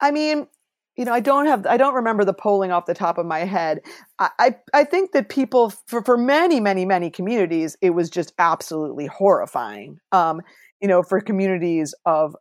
[0.00, 0.48] I mean,
[0.96, 3.40] you know, I don't have, I don't remember the polling off the top of my
[3.40, 3.80] head.
[4.18, 8.32] I, I, I think that people, for, for many, many, many communities, it was just
[8.38, 9.98] absolutely horrifying.
[10.12, 10.42] Um,
[10.80, 12.36] you know, for communities of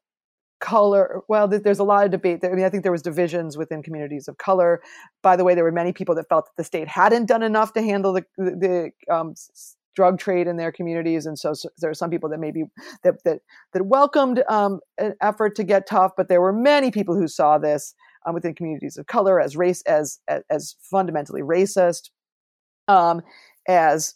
[0.64, 2.40] color, well, there's a lot of debate.
[2.44, 4.82] I mean, I think there was divisions within communities of color.
[5.22, 7.74] By the way, there were many people that felt that the state hadn't done enough
[7.74, 9.36] to handle the, the, um,
[9.96, 12.64] drug trade in their communities, and so, so, there are some people that maybe
[13.04, 13.42] that that
[13.74, 17.60] that welcomed um, an effort to get tough, but there were many people who saw
[17.60, 17.94] this
[18.26, 22.10] um, within communities of color as race as as, as fundamentally racist,
[22.88, 23.22] um,
[23.68, 24.16] as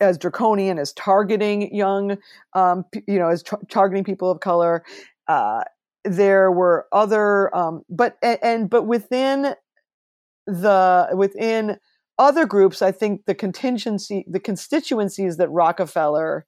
[0.00, 2.16] as draconian as targeting young,
[2.54, 4.84] um, you know, as tra- targeting people of color.
[5.28, 5.62] Uh,
[6.04, 9.54] there were other, um, but and, and but within
[10.46, 11.78] the within
[12.18, 16.46] other groups, I think the contingency, the constituencies that Rockefeller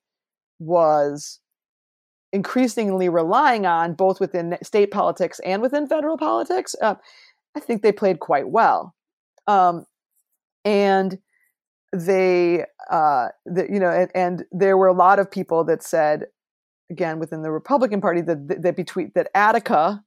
[0.58, 1.40] was
[2.32, 6.96] increasingly relying on, both within state politics and within federal politics, uh,
[7.56, 8.94] I think they played quite well.
[9.46, 9.86] Um,
[10.64, 11.18] and
[11.92, 16.24] they, uh, the, you know, and, and, there were a lot of people that said,
[16.90, 20.02] again, within the Republican Party, that that between that Attica,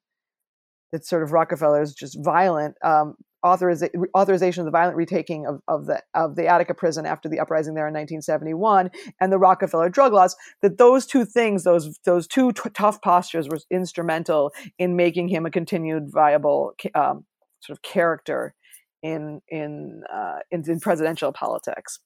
[0.91, 5.86] that sort of Rockefeller's just violent, um, authoriza- authorization of the violent retaking of, of
[5.86, 10.13] the of the Attica prison after the uprising there in 1971 and the Rockefeller drug
[10.13, 15.28] laws that those two things those those two t- tough postures were instrumental in making
[15.28, 17.25] him a continued viable um,
[17.61, 18.55] sort of character
[19.03, 21.99] in in, uh, in, in presidential politics.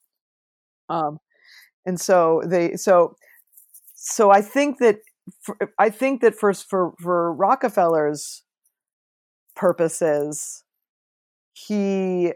[0.90, 1.20] Um,
[1.86, 3.16] and so they so
[4.04, 5.00] so I think that
[5.42, 8.44] for, I think that for for for Rockefeller's
[9.56, 10.64] purposes
[11.54, 12.34] he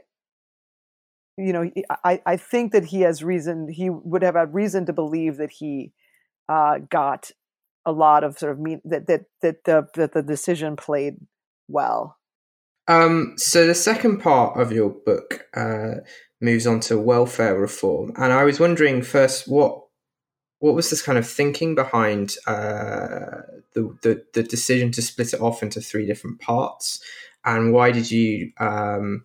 [1.38, 1.70] you know
[2.04, 5.52] I, I think that he has reason he would have had reason to believe that
[5.52, 5.92] he
[6.48, 7.32] uh, got
[7.86, 11.16] a lot of sort of mean that that that the that the decision played
[11.68, 12.18] well.
[12.88, 16.02] Um, so the second part of your book uh,
[16.40, 19.85] moves on to welfare reform and i was wondering first what
[20.60, 23.42] what was this kind of thinking behind uh,
[23.74, 27.02] the, the, the decision to split it off into three different parts
[27.46, 29.24] and why did you um,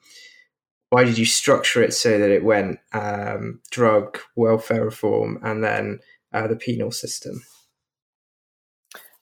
[0.91, 6.01] why did you structure it so that it went um, drug welfare reform and then
[6.33, 7.43] uh, the penal system?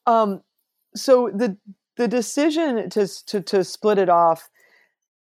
[0.06, 0.42] Um,
[0.96, 1.56] so the
[1.96, 4.48] the decision to, to to split it off,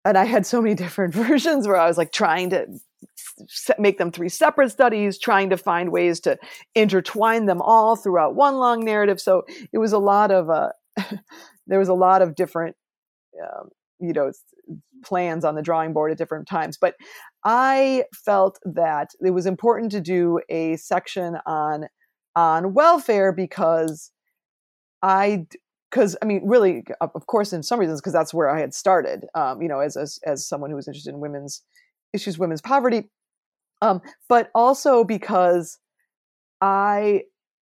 [0.05, 2.67] and I had so many different versions where I was like trying to
[3.77, 6.37] make them three separate studies, trying to find ways to
[6.75, 9.21] intertwine them all throughout one long narrative.
[9.21, 10.69] So it was a lot of uh,
[11.67, 12.75] there was a lot of different
[13.41, 13.69] um,
[13.99, 14.31] you know
[15.03, 16.95] plans on the drawing board at different times but
[17.45, 21.85] i felt that it was important to do a section on
[22.35, 24.11] on welfare because
[25.01, 25.45] i
[25.89, 29.25] because i mean really of course in some reasons because that's where i had started
[29.35, 31.63] um, you know as, as as someone who was interested in women's
[32.13, 33.09] issues women's poverty.
[33.81, 35.79] Um, but also because
[36.61, 37.21] i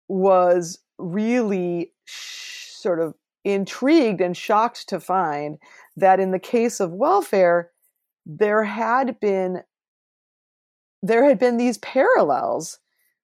[0.07, 5.57] was really sh- sort of intrigued and shocked to find
[5.95, 7.71] that in the case of welfare,
[8.25, 9.61] there had been
[11.03, 12.79] there had been these parallels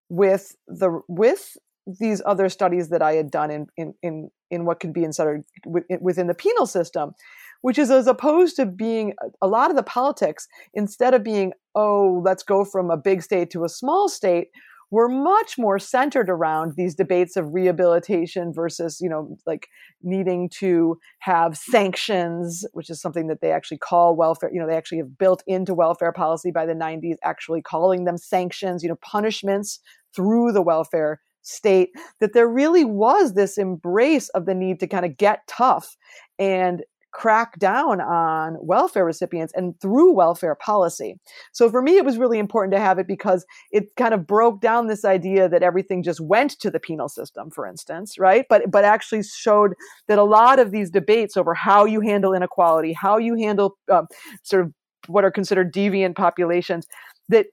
[0.09, 1.57] with the with
[1.88, 5.43] these other studies that I had done in in in, in what could be inserted
[5.66, 7.14] within the penal system,
[7.62, 12.22] which is as opposed to being a lot of the politics instead of being oh
[12.24, 14.49] let's go from a big state to a small state
[14.91, 19.70] were much more centered around these debates of rehabilitation versus, you know, like
[20.03, 24.51] needing to have sanctions, which is something that they actually call welfare.
[24.53, 28.18] You know, they actually have built into welfare policy by the 90s, actually calling them
[28.18, 29.80] sanctions, you know, punishments
[30.14, 31.91] through the welfare state.
[32.20, 35.95] That there really was this embrace of the need to kind of get tough
[36.38, 41.20] and crack down on welfare recipients and through welfare policy.
[41.51, 44.62] So for me, it was really important to have it because it kind of broke
[44.62, 48.45] down this idea that everything just went to the penal system, for instance, right?
[48.49, 49.74] But but actually showed
[50.07, 54.07] that a lot of these debates over how you handle inequality, how you handle um,
[54.43, 54.74] sort of
[55.07, 56.88] what are considered deviant populations,
[57.30, 57.47] that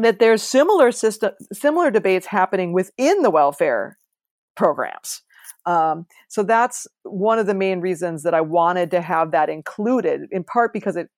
[0.00, 3.98] that there's similar system similar debates happening within the welfare
[4.54, 5.22] programs
[5.66, 10.28] um, so that's one of the main reasons that I wanted to have that included,
[10.30, 11.10] in part because it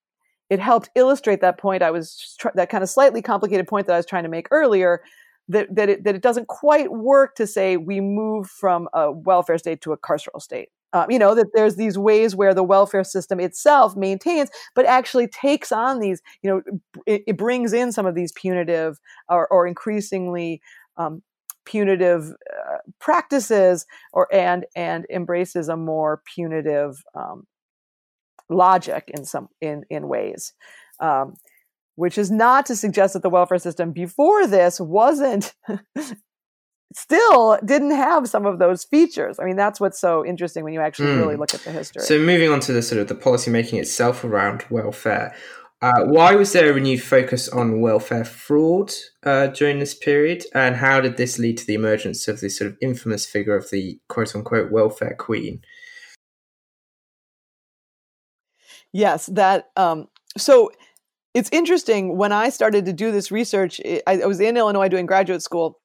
[0.51, 3.93] it helped illustrate that point I was tr- that kind of slightly complicated point that
[3.93, 5.03] I was trying to make earlier.
[5.51, 9.59] That that it, that it doesn't quite work to say we move from a welfare
[9.59, 10.71] state to a carceral state.
[10.95, 15.29] Um, you know that there's these ways where the welfare system itself maintains, but actually
[15.29, 16.23] takes on these.
[16.43, 20.63] You know, it, it brings in some of these punitive or, or increasingly
[20.97, 21.23] um,
[21.69, 27.47] punitive uh, practices or and and embraces a more punitive um,
[28.49, 30.55] logic in some in in ways
[31.01, 31.35] um,
[31.97, 35.55] which is not to suggest that the welfare system before this wasn't
[36.95, 39.39] still didn't have some of those features.
[39.39, 41.19] I mean, that's what's so interesting when you actually mm.
[41.19, 42.03] really look at the history.
[42.03, 45.35] So, moving on to the sort of the policy making itself around welfare,
[45.81, 50.77] uh, why was there a renewed focus on welfare fraud uh, during this period, and
[50.77, 54.01] how did this lead to the emergence of this sort of infamous figure of the
[54.09, 55.61] quote unquote welfare queen?
[58.93, 59.71] Yes, that.
[59.77, 60.73] Um, so
[61.35, 63.81] it's interesting when I started to do this research.
[63.85, 65.79] I, I was in Illinois doing graduate school,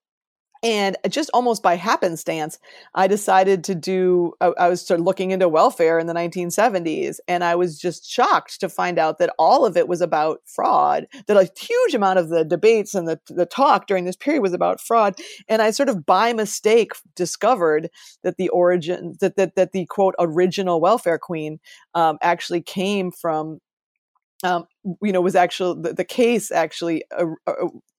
[0.64, 2.58] and just almost by happenstance,
[2.96, 7.18] I decided to do, I, I was sort of looking into welfare in the 1970s.
[7.28, 11.08] And I was just shocked to find out that all of it was about fraud,
[11.28, 14.54] that a huge amount of the debates and the, the talk during this period was
[14.54, 15.16] about fraud.
[15.50, 17.90] And I sort of by mistake discovered
[18.24, 21.60] that the origin, that, that, that the quote, original welfare queen
[21.94, 23.60] um, actually came from
[24.44, 24.66] um,
[25.02, 27.26] you know, was actually the, the case actually uh,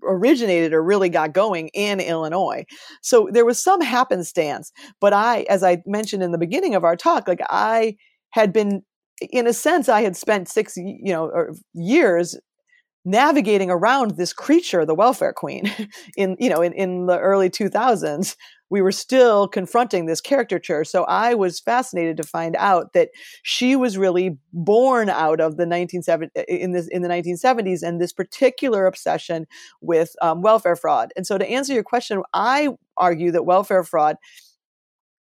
[0.03, 2.65] originated or really got going in Illinois.
[3.03, 6.97] So there was some happenstance, but I, as I mentioned in the beginning of our
[6.97, 7.97] talk, like I
[8.31, 8.83] had been,
[9.31, 11.31] in a sense, I had spent six, you know,
[11.73, 12.37] years
[13.05, 15.71] navigating around this creature, the welfare queen,
[16.17, 18.37] in you know, in, in the early 2000s,
[18.71, 20.85] we were still confronting this caricature.
[20.85, 23.11] So I was fascinated to find out that
[23.43, 28.13] she was really born out of the 1970s in this in the 1970s and this
[28.13, 29.47] particular obsession
[29.81, 31.13] with um, welfare fraud.
[31.17, 34.17] And so to answer your question, I argue that welfare fraud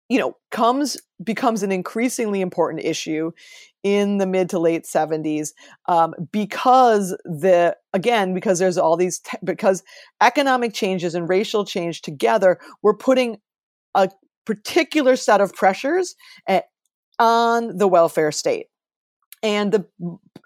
[0.08, 3.30] you know comes becomes an increasingly important issue
[3.82, 5.50] in the mid to late 70s
[5.86, 9.82] um, because the again because there's all these te- because
[10.20, 13.38] economic changes and racial change together we're putting
[13.94, 14.10] a
[14.44, 16.64] particular set of pressures at,
[17.18, 18.68] on the welfare state.
[19.42, 19.86] And the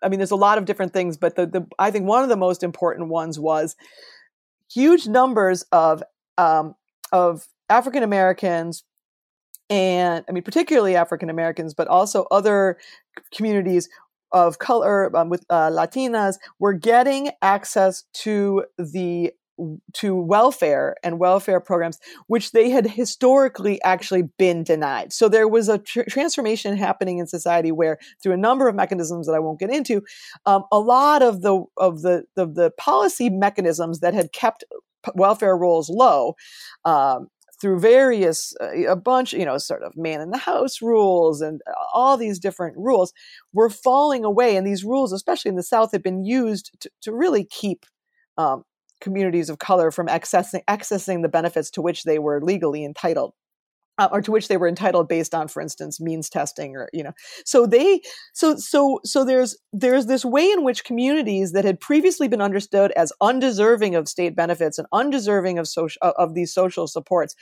[0.03, 2.29] i mean there's a lot of different things but the, the i think one of
[2.29, 3.77] the most important ones was
[4.71, 6.03] huge numbers of
[6.37, 6.75] um,
[7.13, 8.85] of african americans
[9.73, 12.77] and I mean, particularly African Americans, but also other
[13.35, 13.89] communities
[14.31, 19.33] of color um, with uh, Latinas were getting access to the
[19.93, 25.13] to welfare and welfare programs, which they had historically actually been denied.
[25.13, 29.27] So there was a tr- transformation happening in society where, through a number of mechanisms
[29.27, 30.03] that I won't get into,
[30.47, 34.65] um, a lot of the of the of the policy mechanisms that had kept
[35.15, 36.35] welfare rolls low
[36.85, 37.29] um,
[37.63, 41.63] through various uh, a bunch you know sort of man in the house rules and
[41.95, 43.13] all these different rules
[43.53, 47.13] were falling away and these rules especially in the south had been used to, to
[47.13, 47.87] really keep
[48.37, 48.65] um,
[49.01, 53.33] communities of color from accessing accessing the benefits to which they were legally entitled
[53.99, 57.03] uh, or to which they were entitled based on for instance means testing or you
[57.03, 57.13] know
[57.45, 58.01] so they
[58.33, 62.93] so so so there's there's this way in which communities that had previously been understood
[62.93, 67.35] as undeserving of state benefits and undeserving of social of these social supports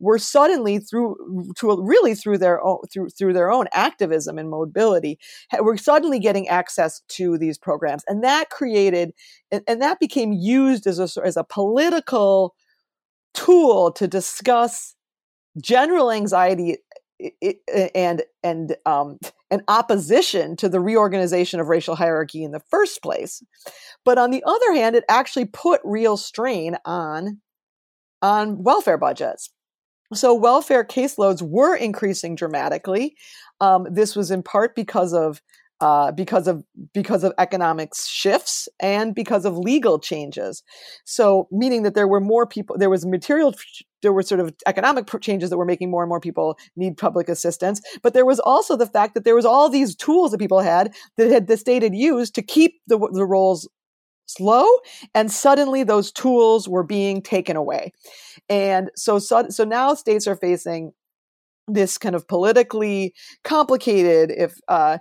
[0.00, 1.16] were suddenly through
[1.56, 5.18] to really through their own through through their own activism and mobility
[5.60, 8.04] were suddenly getting access to these programs.
[8.08, 9.12] And that created
[9.50, 12.54] and, and that became used as a as a political
[13.34, 14.94] tool to discuss
[15.60, 16.78] general anxiety
[17.94, 19.18] and and um,
[19.50, 23.42] an opposition to the reorganization of racial hierarchy in the first place.
[24.04, 27.40] But on the other hand, it actually put real strain on
[28.22, 29.50] on welfare budgets.
[30.14, 33.14] So welfare caseloads were increasing dramatically.
[33.60, 35.42] Um, this was in part because of
[35.80, 40.62] uh, because of because of economic shifts and because of legal changes.
[41.04, 43.54] So, meaning that there were more people, there was material,
[44.02, 47.28] there were sort of economic changes that were making more and more people need public
[47.28, 47.80] assistance.
[48.02, 50.94] But there was also the fact that there was all these tools that people had
[51.16, 53.68] that had the state had used to keep the the rolls
[54.26, 54.66] slow,
[55.14, 57.92] and suddenly those tools were being taken away.
[58.48, 60.92] And so, so, so now states are facing
[61.66, 64.98] this kind of politically complicated if uh,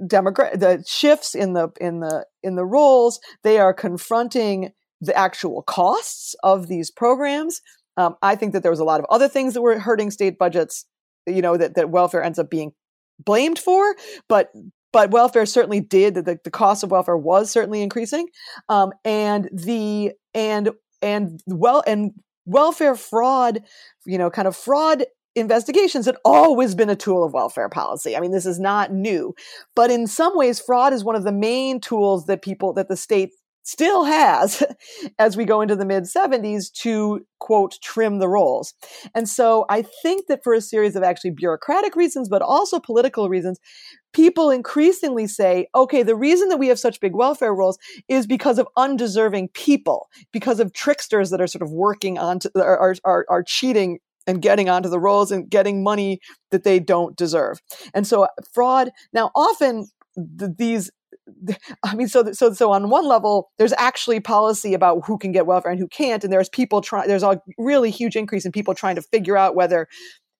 [0.00, 4.70] demographic the shifts in the in the in the roles they are confronting
[5.02, 7.60] the actual costs of these programs
[7.96, 10.38] um, i think that there was a lot of other things that were hurting state
[10.38, 10.86] budgets
[11.26, 12.72] you know that, that welfare ends up being
[13.24, 13.94] blamed for
[14.28, 14.50] but
[14.92, 18.26] but welfare certainly did the, the cost of welfare was certainly increasing
[18.68, 20.70] um, and the and
[21.00, 22.12] and well and
[22.46, 23.60] welfare fraud
[24.06, 28.16] you know kind of fraud investigations had always been a tool of welfare policy.
[28.16, 29.34] I mean, this is not new,
[29.74, 32.96] but in some ways, fraud is one of the main tools that people, that the
[32.96, 33.30] state
[33.62, 34.62] still has
[35.18, 38.74] as we go into the mid 70s to quote trim the rolls.
[39.14, 43.28] And so I think that for a series of actually bureaucratic reasons, but also political
[43.28, 43.58] reasons,
[44.12, 48.58] people increasingly say, okay, the reason that we have such big welfare rolls is because
[48.58, 53.26] of undeserving people, because of tricksters that are sort of working on, to, are, are,
[53.28, 57.60] are cheating and getting onto the rolls and getting money that they don't deserve.
[57.94, 59.88] And so fraud now often
[60.38, 60.90] th- these
[61.84, 65.46] I mean, so so so on one level, there's actually policy about who can get
[65.46, 67.08] welfare and who can't, and there's people trying.
[67.08, 69.88] There's a really huge increase in people trying to figure out whether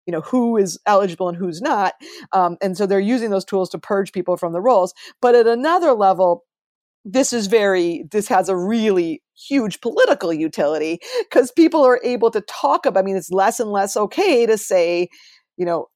[0.07, 1.95] you know who is eligible and who's not,
[2.33, 4.95] um, and so they're using those tools to purge people from the rolls.
[5.21, 6.45] But at another level,
[7.05, 12.41] this is very this has a really huge political utility because people are able to
[12.43, 15.09] talk about i mean it's less and less okay to say
[15.57, 15.87] you know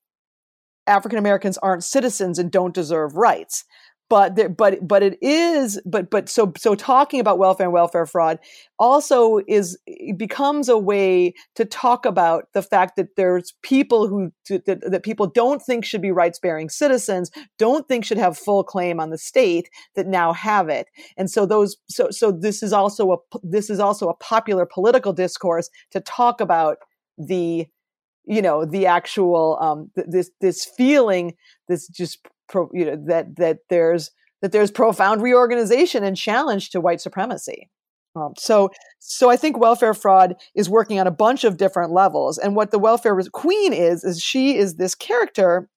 [0.87, 3.65] african americans aren't citizens and don't deserve rights
[4.09, 8.07] but there, but but it is but but so so talking about welfare and welfare
[8.07, 8.39] fraud
[8.79, 9.79] also is
[10.17, 15.27] becomes a way to talk about the fact that there's people who that, that people
[15.27, 19.19] don't think should be rights bearing citizens don't think should have full claim on the
[19.19, 20.89] state that now have it.
[21.17, 25.13] And so those so so this is also a this is also a popular political
[25.13, 26.79] discourse to talk about
[27.19, 27.67] the
[28.25, 31.35] you know the actual um th- this this feeling
[31.69, 32.19] this just
[32.49, 34.11] pro, you know that that there's
[34.43, 37.71] that there's profound reorganization and challenge to white supremacy.
[38.17, 42.39] Um, so, so I think welfare fraud is working on a bunch of different levels.
[42.39, 45.69] And what the welfare queen is is she is this character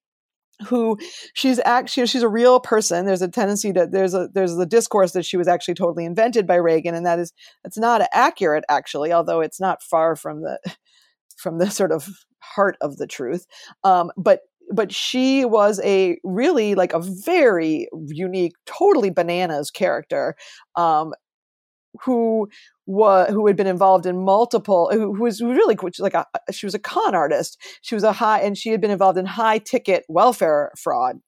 [0.66, 0.98] who
[1.34, 3.06] she's actually she's a real person.
[3.06, 6.46] There's a tendency to there's a there's the discourse that she was actually totally invented
[6.46, 10.58] by Reagan, and that is that's not accurate actually, although it's not far from the
[11.36, 12.08] from the sort of
[12.40, 13.46] heart of the truth.
[13.84, 14.40] Um, but
[14.72, 20.36] but she was a really like a very unique, totally bananas character,
[20.76, 21.12] um,
[22.04, 22.48] who
[22.86, 26.74] was who had been involved in multiple who, who was really like a she was
[26.74, 27.58] a con artist.
[27.82, 31.20] She was a high and she had been involved in high ticket welfare fraud.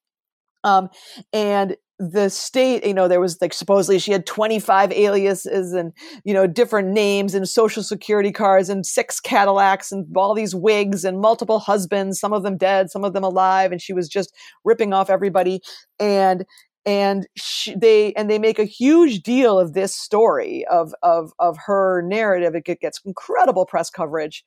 [0.65, 0.89] Um,
[1.33, 1.77] and
[2.11, 5.93] the state, you know, there was like supposedly she had 25 aliases and,
[6.25, 11.05] you know, different names and social security cards and six Cadillacs and all these wigs
[11.05, 13.71] and multiple husbands, some of them dead, some of them alive.
[13.71, 14.35] And she was just
[14.65, 15.61] ripping off everybody.
[16.01, 16.45] And,
[16.85, 21.57] and she, they and they make a huge deal of this story of of of
[21.67, 22.57] her narrative.
[22.57, 24.45] It gets incredible press coverage,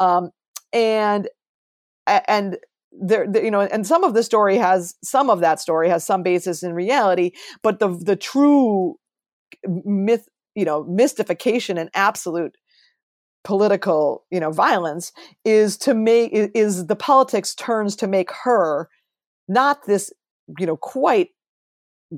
[0.00, 0.30] um,
[0.72, 1.28] and
[2.08, 2.58] and
[2.92, 6.22] there, you know, and some of the story has some of that story has some
[6.22, 7.32] basis in reality,
[7.62, 8.96] but the the true
[9.66, 12.56] myth, you know, mystification and absolute
[13.44, 15.12] political, you know, violence
[15.44, 18.88] is to make is the politics turns to make her
[19.48, 20.12] not this,
[20.58, 21.28] you know, quite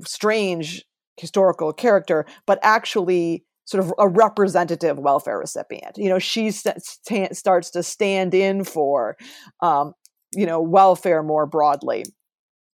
[0.05, 0.85] strange
[1.17, 5.97] historical character, but actually sort of a representative welfare recipient.
[5.97, 9.15] You know, she st- st- starts to stand in for
[9.61, 9.93] um,
[10.33, 12.05] you know, welfare more broadly.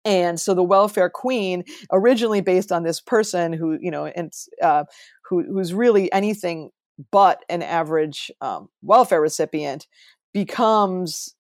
[0.05, 4.33] And so the welfare queen, originally based on this person who, you know, and
[4.63, 4.85] uh,
[5.29, 6.71] who, who's really anything
[7.11, 9.87] but an average um, welfare recipient,
[10.33, 11.35] becomes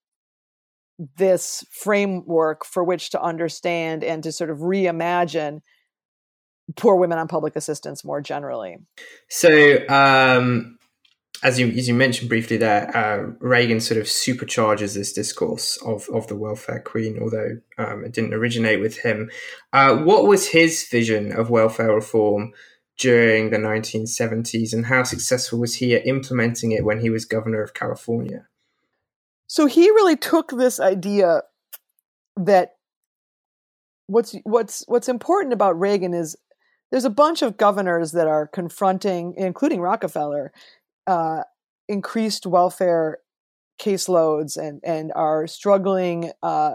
[1.18, 5.60] this framework for which to understand and to sort of reimagine
[6.76, 8.76] poor women on public assistance more generally.
[9.28, 10.78] So, um,
[11.44, 16.08] as you as you mentioned briefly there, uh, Reagan sort of supercharges this discourse of
[16.12, 19.30] of the welfare queen, although um, it didn't originate with him.
[19.72, 22.52] Uh, what was his vision of welfare reform
[22.98, 27.62] during the 1970s, and how successful was he at implementing it when he was governor
[27.62, 28.46] of California?
[29.46, 31.42] So he really took this idea
[32.36, 32.76] that
[34.06, 36.36] what's what's what's important about Reagan is
[36.90, 40.52] there's a bunch of governors that are confronting, including Rockefeller,
[41.06, 41.42] uh,
[41.88, 43.18] increased welfare
[43.80, 46.74] caseloads and and are struggling uh,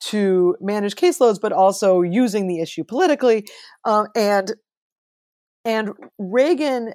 [0.00, 3.46] to manage caseloads, but also using the issue politically.
[3.84, 4.54] Um, and
[5.64, 6.94] and Reagan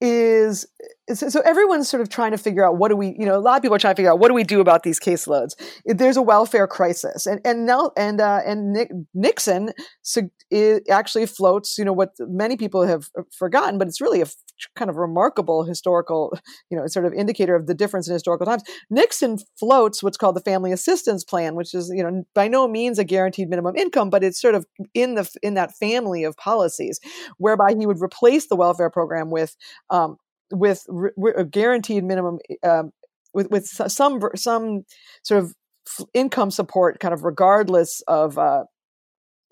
[0.00, 0.66] is
[1.14, 3.56] so everyone's sort of trying to figure out what do we you know a lot
[3.56, 5.54] of people are trying to figure out what do we do about these caseloads
[5.86, 9.72] there's a welfare crisis and and now and uh, and Nick, nixon
[10.90, 14.26] actually floats you know what many people have forgotten but it's really a
[14.76, 16.36] kind of remarkable historical
[16.70, 18.62] you know sort of indicator of the difference in historical times.
[18.90, 22.98] Nixon floats what's called the family assistance plan which is you know by no means
[22.98, 27.00] a guaranteed minimum income but it's sort of in the in that family of policies
[27.38, 29.56] whereby he would replace the welfare program with
[29.90, 30.16] um,
[30.50, 30.86] with
[31.36, 32.90] a guaranteed minimum um,
[33.32, 34.82] with with some some
[35.22, 35.54] sort of
[36.14, 38.64] income support kind of regardless of uh,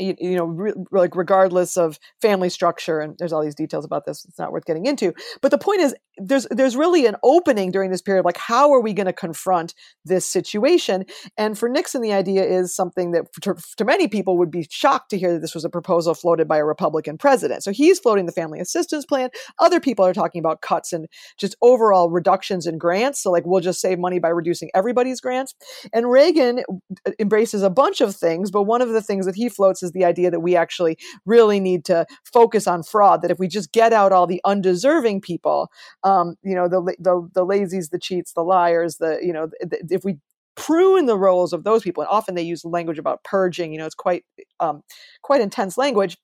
[0.02, 4.04] you, you know, re- like regardless of family structure, and there's all these details about
[4.04, 4.24] this.
[4.24, 5.14] It's not worth getting into.
[5.40, 8.24] But the point is, there's there's really an opening during this period.
[8.24, 9.74] Like, how are we going to confront
[10.04, 11.06] this situation?
[11.38, 15.10] And for Nixon, the idea is something that to, to many people would be shocked
[15.10, 17.62] to hear that this was a proposal floated by a Republican president.
[17.62, 19.30] So he's floating the family assistance plan.
[19.58, 21.06] Other people are talking about cuts and
[21.38, 23.22] just overall reductions in grants.
[23.22, 25.54] So like, we'll just save money by reducing everybody's grants.
[25.92, 26.64] And Reagan
[27.06, 29.91] uh, embraces a bunch of things, but one of the things that he floats is
[29.92, 33.22] the idea that we actually really need to focus on fraud.
[33.22, 35.70] That if we just get out all the undeserving people,
[36.04, 40.04] um, you know, the, the the lazies, the cheats, the liars, the you know, if
[40.04, 40.18] we
[40.54, 43.72] prune the roles of those people, and often they use language about purging.
[43.72, 44.24] You know, it's quite
[44.60, 44.82] um,
[45.22, 46.18] quite intense language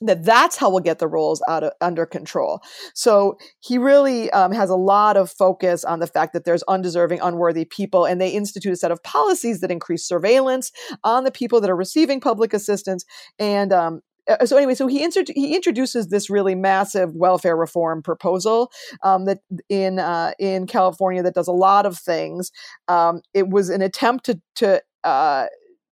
[0.00, 2.60] that that's how we'll get the rolls out of under control.
[2.94, 7.20] So he really um, has a lot of focus on the fact that there's undeserving,
[7.20, 10.72] unworthy people, and they institute a set of policies that increase surveillance
[11.04, 13.04] on the people that are receiving public assistance.
[13.38, 14.00] And um,
[14.44, 14.98] so anyway, so he,
[15.34, 18.70] he introduces this really massive welfare reform proposal
[19.02, 22.52] um, that in uh, in California that does a lot of things.
[22.88, 25.46] Um, it was an attempt to to uh,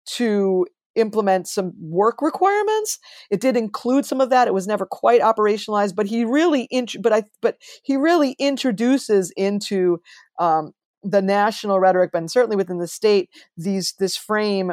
[0.06, 0.66] to
[0.98, 2.98] implement some work requirements.
[3.30, 4.48] It did include some of that.
[4.48, 9.30] It was never quite operationalized, but he really, int- but I, but he really introduces
[9.36, 10.00] into
[10.38, 10.72] um,
[11.02, 14.72] the national rhetoric, but certainly within the state, these this frame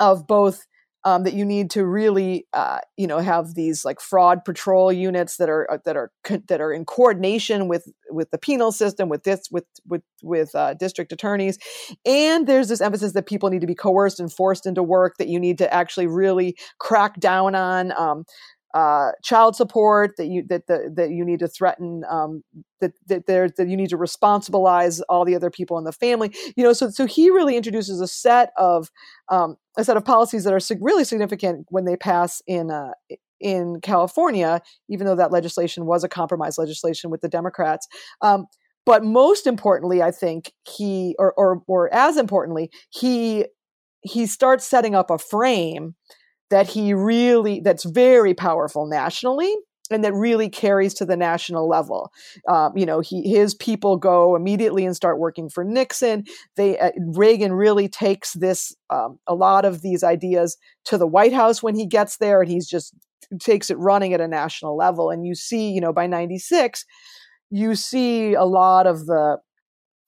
[0.00, 0.66] of both
[1.04, 5.36] um, that you need to really, uh, you know, have these like fraud patrol units
[5.38, 6.12] that are uh, that are
[6.48, 10.74] that are in coordination with with the penal system, with this, with with with uh,
[10.74, 11.58] district attorneys,
[12.04, 15.14] and there's this emphasis that people need to be coerced and forced into work.
[15.18, 17.92] That you need to actually really crack down on.
[17.92, 18.24] Um,
[18.74, 22.42] uh, child support that you that the, that you need to threaten um,
[22.80, 26.32] that that there that you need to responsibilize all the other people in the family
[26.56, 28.90] you know so so he really introduces a set of
[29.28, 32.92] um, a set of policies that are really significant when they pass in uh,
[33.40, 37.88] in California even though that legislation was a compromise legislation with the Democrats
[38.22, 38.46] um,
[38.86, 43.46] but most importantly I think he or or or as importantly he
[44.02, 45.96] he starts setting up a frame
[46.50, 49.54] that he really that's very powerful nationally
[49.90, 52.12] and that really carries to the national level.
[52.48, 56.24] Um, you know, he his people go immediately and start working for Nixon.
[56.56, 61.32] They uh, Reagan really takes this um, a lot of these ideas to the White
[61.32, 62.94] House when he gets there, and he's just
[63.40, 65.10] takes it running at a national level.
[65.10, 66.84] And you see, you know, by '96,
[67.50, 69.38] you see a lot of the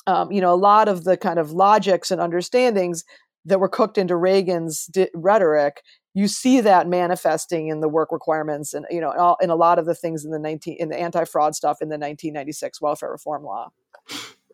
[0.06, 3.04] um, you know, a lot of the kind of logics and understandings
[3.44, 5.82] that were cooked into Reagan's di- rhetoric
[6.14, 9.56] you see that manifesting in the work requirements and you know in, all, in a
[9.56, 13.10] lot of the things in the 19 in the anti-fraud stuff in the 1996 welfare
[13.10, 13.70] reform law.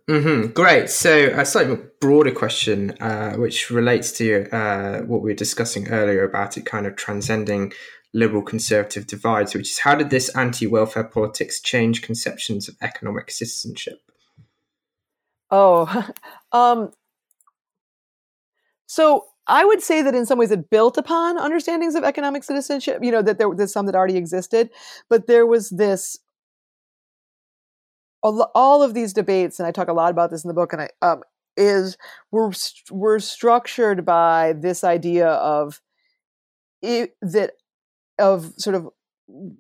[0.09, 0.52] Mm-hmm.
[0.52, 0.88] great.
[0.88, 6.24] So a slightly broader question uh, which relates to uh, what we were discussing earlier
[6.24, 7.72] about it kind of transcending
[8.14, 14.00] liberal conservative divides which is how did this anti-welfare politics change conceptions of economic citizenship?
[15.50, 16.09] Oh
[16.52, 16.92] um
[18.86, 22.99] so I would say that in some ways it built upon understandings of economic citizenship,
[23.03, 24.70] you know, that there, there's some that already existed,
[25.09, 26.18] but there was this,
[28.22, 30.82] all of these debates, and I talk a lot about this in the book, and
[30.82, 31.22] I, um,
[31.57, 31.96] is
[32.30, 32.53] were,
[32.90, 35.80] were structured by this idea of
[36.82, 37.53] it, that,
[38.18, 38.88] of sort of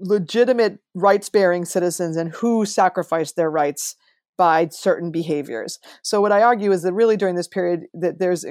[0.00, 3.96] legitimate rights bearing citizens and who sacrificed their rights
[4.36, 5.78] by certain behaviors.
[6.02, 8.46] So what I argue is that really during this period that there's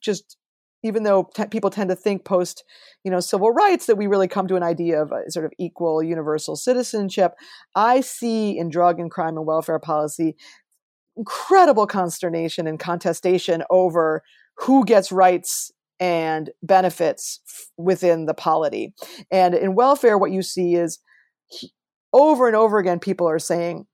[0.00, 0.37] just
[0.82, 2.64] even though people tend to think post
[3.04, 5.52] you know civil rights that we really come to an idea of a sort of
[5.58, 7.32] equal universal citizenship.
[7.74, 10.36] I see in drug and crime and welfare policy
[11.16, 14.22] incredible consternation and contestation over
[14.56, 17.40] who gets rights and benefits
[17.76, 18.94] within the polity.
[19.30, 21.00] And in welfare what you see is
[22.12, 23.86] over and over again people are saying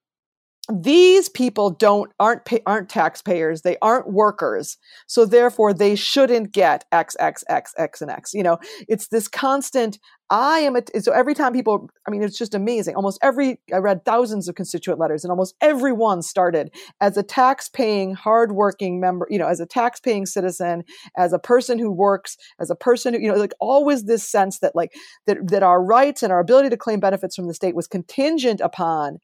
[0.72, 6.84] these people don't aren't pay, aren't taxpayers they aren't workers so therefore they shouldn't get
[6.90, 8.58] x x x x and x you know?
[8.88, 9.98] It's this constant
[10.30, 13.76] i am a, so every time people i mean it's just amazing almost every i
[13.76, 16.70] read thousands of constituent letters and almost everyone started
[17.02, 20.82] as a tax paying hardworking member you know as a tax paying citizen
[21.18, 24.60] as a person who works as a person who you know like always this sense
[24.60, 24.94] that like
[25.26, 28.62] that that our rights and our ability to claim benefits from the state was contingent
[28.62, 29.18] upon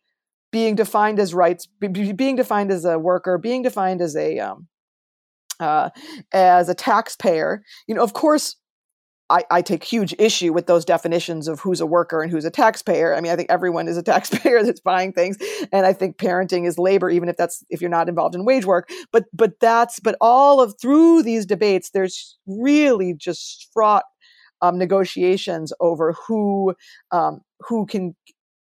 [0.51, 4.69] being defined as rights, being defined as a worker, being defined as a um,
[5.61, 5.91] uh,
[6.33, 7.63] as a taxpayer.
[7.87, 8.57] You know, of course,
[9.29, 12.51] I, I, take huge issue with those definitions of who's a worker and who's a
[12.51, 13.15] taxpayer.
[13.15, 15.37] I mean, I think everyone is a taxpayer that's buying things,
[15.73, 18.65] and I think parenting is labor, even if that's if you're not involved in wage
[18.65, 18.91] work.
[19.13, 24.05] But but that's but all of through these debates, there's really just fraught
[24.63, 26.75] um, negotiations over who
[27.13, 28.17] um, who can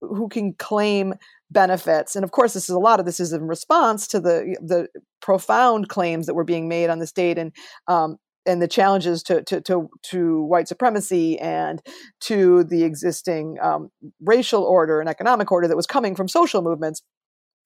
[0.01, 1.13] who can claim
[1.51, 2.15] benefits.
[2.15, 4.87] And of course, this is a lot of this is in response to the the
[5.21, 7.53] profound claims that were being made on the state and
[7.87, 11.81] um, and the challenges to, to, to, to, white supremacy and
[12.21, 13.89] to the existing um,
[14.21, 17.03] racial order and economic order that was coming from social movements.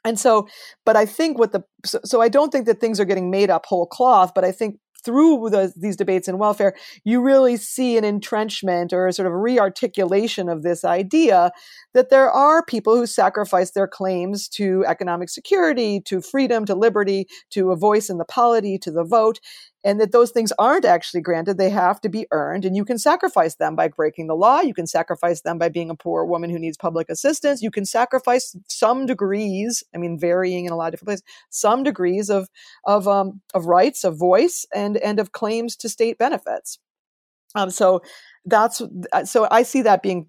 [0.04, 0.48] And so,
[0.86, 3.50] but I think what the, so, so I don't think that things are getting made
[3.50, 7.97] up whole cloth, but I think through the, these debates in welfare, you really see
[7.97, 11.51] an entrenchment or a sort of rearticulation of this idea
[11.93, 17.28] that there are people who sacrifice their claims to economic security, to freedom, to liberty,
[17.51, 19.39] to a voice in the polity, to the vote
[19.84, 21.58] and that those things aren't actually granted.
[21.58, 24.62] They have to be earned, and you can sacrifice them by breaking the law.
[24.62, 27.62] You can sacrifice them by being a poor woman who needs public assistance.
[27.62, 31.84] You can sacrifice some degrees, I mean, varying in a lot of different places, some
[31.84, 32.50] degrees of
[32.86, 36.80] of um, of rights, of voice, and and of claims to state benefits.
[37.56, 38.02] Um, so
[38.46, 38.82] that's
[39.26, 40.28] so I see that being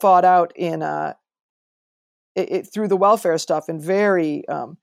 [0.00, 1.14] fought out in uh,
[2.34, 4.78] it, it, through the welfare stuff in very um,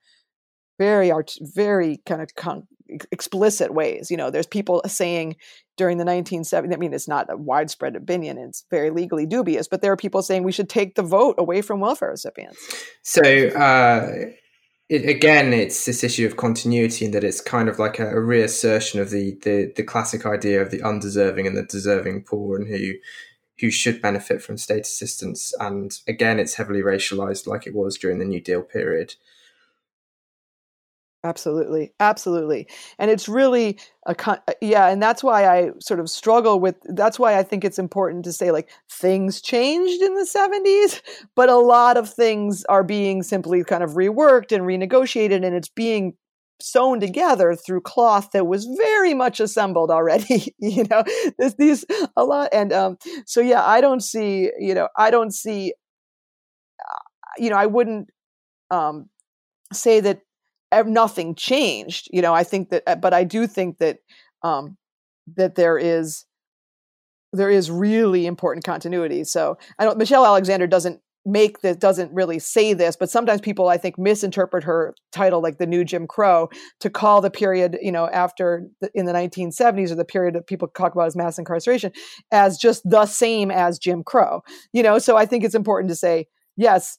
[0.78, 2.66] very art, very kind of con-
[3.12, 4.10] explicit ways.
[4.10, 5.36] You know, there's people saying
[5.76, 9.82] during the 1970s, I mean, it's not a widespread opinion, it's very legally dubious, but
[9.82, 12.58] there are people saying we should take the vote away from welfare recipients.
[13.02, 14.30] So, uh,
[14.88, 18.20] it, again, it's this issue of continuity in that it's kind of like a, a
[18.20, 22.68] reassertion of the, the, the classic idea of the undeserving and the deserving poor and
[22.68, 22.94] who
[23.60, 25.52] who should benefit from state assistance.
[25.60, 29.16] And again, it's heavily racialized like it was during the New Deal period.
[31.22, 31.92] Absolutely.
[32.00, 32.66] Absolutely.
[32.98, 36.76] And it's really a con- uh, yeah, and that's why I sort of struggle with
[36.84, 41.02] that's why I think it's important to say like things changed in the 70s,
[41.36, 45.68] but a lot of things are being simply kind of reworked and renegotiated and it's
[45.68, 46.14] being
[46.62, 51.02] sewn together through cloth that was very much assembled already you know
[51.56, 51.86] these
[52.18, 55.72] a lot and um so yeah i don't see you know i don't see
[56.80, 56.98] uh,
[57.38, 58.08] you know i wouldn't
[58.70, 59.08] um
[59.72, 60.20] say that
[60.86, 62.08] nothing changed.
[62.12, 63.98] You know, I think that, uh, but I do think that
[64.42, 64.76] um,
[65.36, 66.24] that there is
[67.32, 69.24] there is really important continuity.
[69.24, 69.98] So I don't.
[69.98, 74.64] Michelle Alexander doesn't make this doesn't really say this but sometimes people i think misinterpret
[74.64, 76.48] her title like the new jim crow
[76.80, 80.46] to call the period you know after the, in the 1970s or the period that
[80.46, 81.92] people talk about as mass incarceration
[82.32, 84.40] as just the same as jim crow
[84.72, 86.98] you know so i think it's important to say yes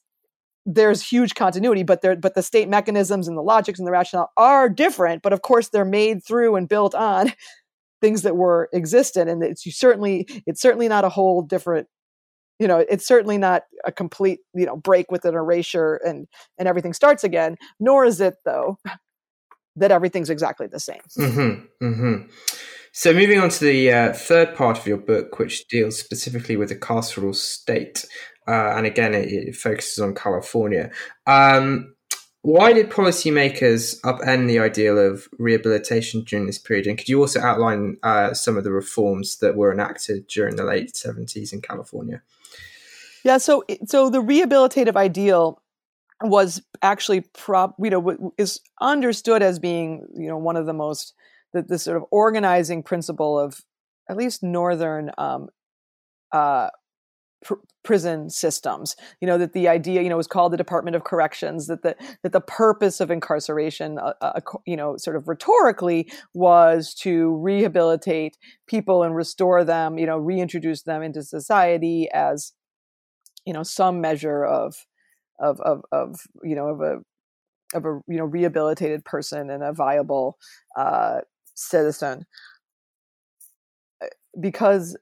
[0.64, 4.30] there's huge continuity, but there, but the state mechanisms and the logics and the rationale
[4.36, 5.22] are different.
[5.22, 7.32] But of course, they're made through and built on
[8.00, 11.88] things that were existent, and it's you certainly it's certainly not a whole different.
[12.58, 16.68] You know, it's certainly not a complete you know break with an erasure and and
[16.68, 17.56] everything starts again.
[17.80, 18.78] Nor is it though
[19.76, 21.00] that everything's exactly the same.
[21.18, 22.30] Mm-hmm, mm-hmm.
[22.94, 26.68] So, moving on to the uh, third part of your book, which deals specifically with
[26.68, 28.04] the carceral state,
[28.48, 30.90] uh, and again, it, it, focuses on California.
[31.26, 31.94] Um,
[32.42, 36.88] why did policymakers upend the ideal of rehabilitation during this period?
[36.88, 40.64] And could you also outline uh, some of the reforms that were enacted during the
[40.64, 42.20] late 70s in California?
[43.24, 45.62] Yeah, so so the rehabilitative ideal
[46.20, 51.14] was actually prop you know is understood as being you know one of the most
[51.52, 53.60] the, the sort of organizing principle of
[54.08, 55.48] at least northern um,
[56.32, 56.68] uh,
[57.42, 58.96] pr- prison systems.
[59.20, 61.66] You know that the idea, you know, was called the Department of Corrections.
[61.66, 66.94] That the that the purpose of incarceration, uh, uh, you know, sort of rhetorically, was
[67.00, 69.98] to rehabilitate people and restore them.
[69.98, 72.52] You know, reintroduce them into society as,
[73.44, 74.86] you know, some measure of,
[75.38, 76.98] of of of you know of a
[77.74, 80.38] of a you know rehabilitated person and a viable
[80.76, 81.20] uh,
[81.54, 82.24] citizen
[84.02, 84.06] uh,
[84.40, 84.96] because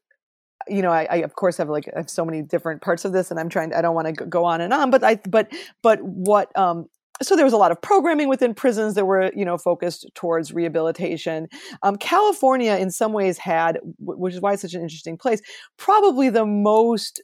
[0.69, 3.13] you know, I, I, of course have like I have so many different parts of
[3.13, 3.71] this, and I'm trying.
[3.71, 5.53] To, I don't want to go on and on, but I but
[5.83, 6.87] but what um
[7.23, 10.53] so there was a lot of programming within prisons that were you know focused towards
[10.53, 11.49] rehabilitation
[11.83, 15.41] um, california in some ways had which is why it's such an interesting place
[15.77, 17.23] probably the most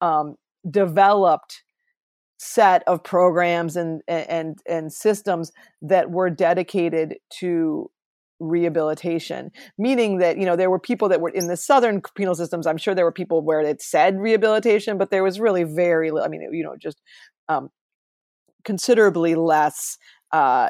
[0.00, 0.36] um,
[0.70, 1.62] developed
[2.38, 5.52] set of programs and and and systems
[5.82, 7.90] that were dedicated to
[8.40, 12.66] rehabilitation meaning that you know there were people that were in the southern penal systems
[12.66, 16.24] i'm sure there were people where it said rehabilitation but there was really very little,
[16.24, 17.00] i mean you know just
[17.48, 17.68] um,
[18.64, 19.98] considerably less
[20.32, 20.68] uh,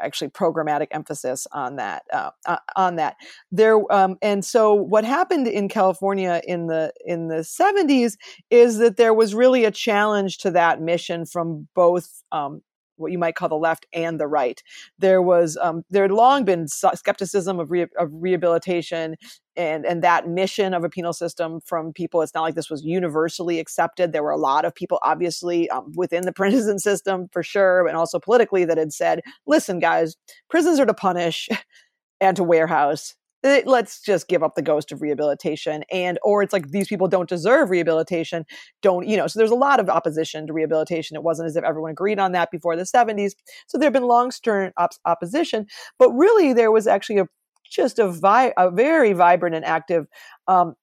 [0.00, 3.16] actually programmatic emphasis on that uh, uh, on that.
[3.50, 8.14] There um, and so what happened in California in the in the 70s
[8.50, 12.62] is that there was really a challenge to that mission from both um,
[12.96, 14.62] what you might call the left and the right.
[14.98, 19.16] There was um, there had long been skepticism of, re- of rehabilitation
[19.56, 22.22] and and that mission of a penal system from people.
[22.22, 24.12] It's not like this was universally accepted.
[24.12, 27.96] There were a lot of people, obviously, um, within the prison system for sure, and
[27.96, 30.16] also politically, that had said, "Listen, guys,
[30.48, 31.48] prisons are to punish."
[32.20, 36.52] and to warehouse Eh, let's just give up the ghost of rehabilitation and or it's
[36.52, 38.44] like these people don't deserve rehabilitation
[38.82, 41.16] don't you know so there's a lot of opposition to rehabilitation.
[41.16, 43.34] It wasn't as if everyone agreed on that before the 70s
[43.66, 45.66] so there have been long stern op- opposition
[45.98, 47.26] but really there was actually a
[47.68, 50.06] just a, vi- a very vibrant and active
[50.46, 50.74] um,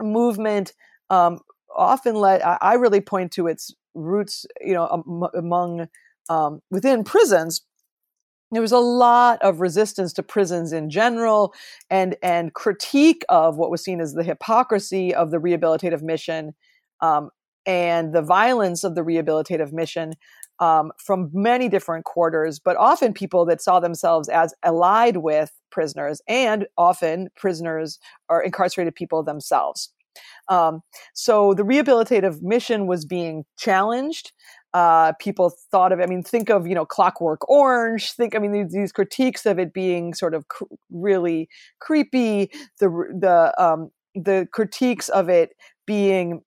[0.00, 0.74] movement
[1.10, 1.40] um,
[1.76, 4.86] often led I, really point to its roots you know
[5.34, 5.88] among
[6.28, 7.62] um, within prisons
[8.50, 11.52] there was a lot of resistance to prisons in general
[11.90, 16.54] and and critique of what was seen as the hypocrisy of the rehabilitative mission
[17.00, 17.30] um,
[17.66, 20.14] and the violence of the rehabilitative mission
[20.60, 26.20] um, from many different quarters, but often people that saw themselves as allied with prisoners
[26.26, 29.92] and often prisoners or incarcerated people themselves.
[30.48, 30.80] Um,
[31.14, 34.32] so the rehabilitative mission was being challenged
[34.78, 36.00] uh, people thought of.
[36.00, 38.12] I mean, think of you know Clockwork Orange.
[38.12, 41.48] Think, I mean, these, these critiques of it being sort of cr- really
[41.80, 42.50] creepy.
[42.78, 42.88] The
[43.20, 45.50] the um, the critiques of it
[45.84, 46.42] being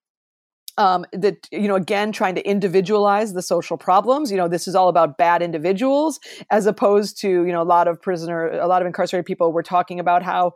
[0.78, 4.76] um, that you know again trying to individualize the social problems you know this is
[4.76, 6.18] all about bad individuals
[6.50, 9.64] as opposed to you know a lot of prisoner a lot of incarcerated people were
[9.64, 10.54] talking about how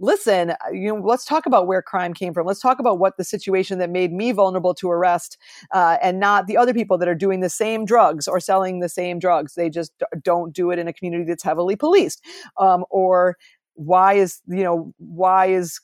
[0.00, 2.46] listen, uh, you know, let's talk about where crime came from.
[2.46, 5.38] Let's talk about what the situation that made me vulnerable to arrest,
[5.72, 8.88] uh, and not the other people that are doing the same drugs or selling the
[8.88, 9.54] same drugs.
[9.54, 9.92] They just
[10.22, 12.24] don't do it in a community that's heavily policed,
[12.56, 13.36] um, or
[13.80, 15.80] why is you know why is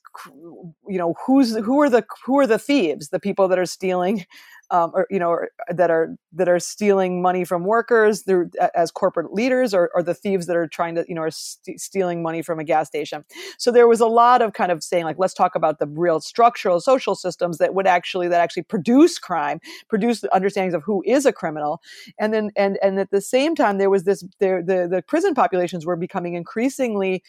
[0.87, 4.27] you know who's who are the who are the thieves the people that are stealing
[4.71, 8.91] um, or you know or, that are that are stealing money from workers they're as
[8.91, 12.23] corporate leaders or, or the thieves that are trying to you know are st- stealing
[12.23, 13.25] money from a gas station?
[13.59, 16.21] So there was a lot of kind of saying like let's talk about the real
[16.21, 21.03] structural social systems that would actually that actually produce crime produce the understandings of who
[21.07, 21.81] is a criminal.
[22.19, 25.35] And then and and at the same time there was this there the the prison
[25.35, 27.23] populations were becoming increasingly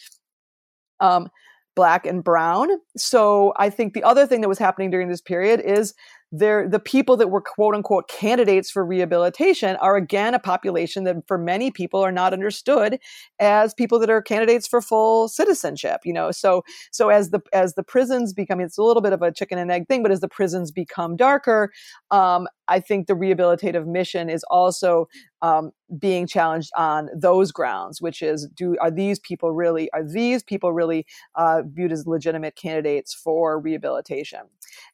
[1.00, 1.30] um,
[1.76, 2.70] black and brown.
[2.98, 5.93] So I think the other thing that was happening during this period is
[6.32, 11.16] they're the people that were quote unquote candidates for rehabilitation are again a population that
[11.28, 12.99] for many people are not understood
[13.40, 17.76] as people that are candidates for full citizenship you know so so as the as
[17.76, 20.20] the prisons become it's a little bit of a chicken and egg thing but as
[20.20, 21.72] the prisons become darker
[22.12, 25.08] um, I think the rehabilitative mission is also
[25.41, 30.44] um, being challenged on those grounds, which is, do are these people really are these
[30.44, 31.06] people really
[31.36, 34.41] uh, viewed as legitimate candidates for rehabilitation?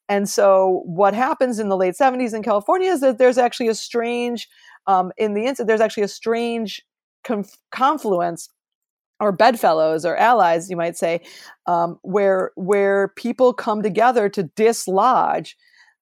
[0.10, 3.76] And so, what happens in the late '70s in California is that there's actually a
[3.76, 4.48] strange,
[4.88, 6.82] um, in the incident, there's actually a strange
[7.24, 8.50] conf- confluence
[9.20, 11.22] or bedfellows or allies, you might say,
[11.66, 15.56] um, where where people come together to dislodge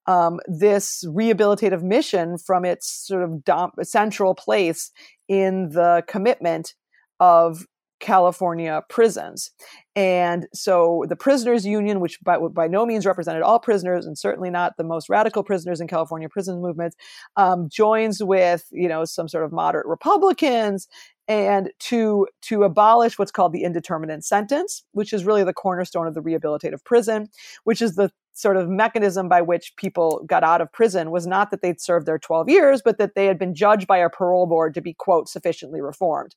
[0.07, 4.91] um, this rehabilitative mission from its sort of dom- central place
[5.27, 6.73] in the commitment
[7.19, 7.65] of
[8.01, 9.51] California prisons.
[9.95, 14.49] And so the prisoners union, which by, by no means represented all prisoners and certainly
[14.49, 16.95] not the most radical prisoners in California prison movements,
[17.37, 20.87] um, joins with, you know, some sort of moderate Republicans
[21.27, 26.13] and to to abolish what's called the indeterminate sentence, which is really the cornerstone of
[26.13, 27.29] the rehabilitative prison,
[27.63, 31.51] which is the sort of mechanism by which people got out of prison was not
[31.51, 34.47] that they'd served their 12 years, but that they had been judged by a parole
[34.47, 36.35] board to be, quote, sufficiently reformed.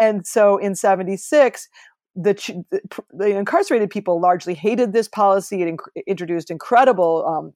[0.00, 1.68] And so in 76,
[2.14, 2.64] the,
[3.12, 5.62] the, incarcerated people largely hated this policy.
[5.62, 7.52] It inc- introduced incredible um,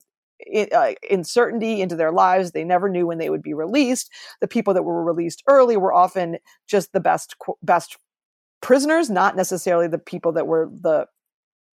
[0.73, 2.53] uh, uncertainty into their lives.
[2.53, 4.11] They never knew when they would be released.
[4.41, 6.39] The people that were released early were often
[6.69, 7.97] just the best best
[8.61, 11.07] prisoners, not necessarily the people that were the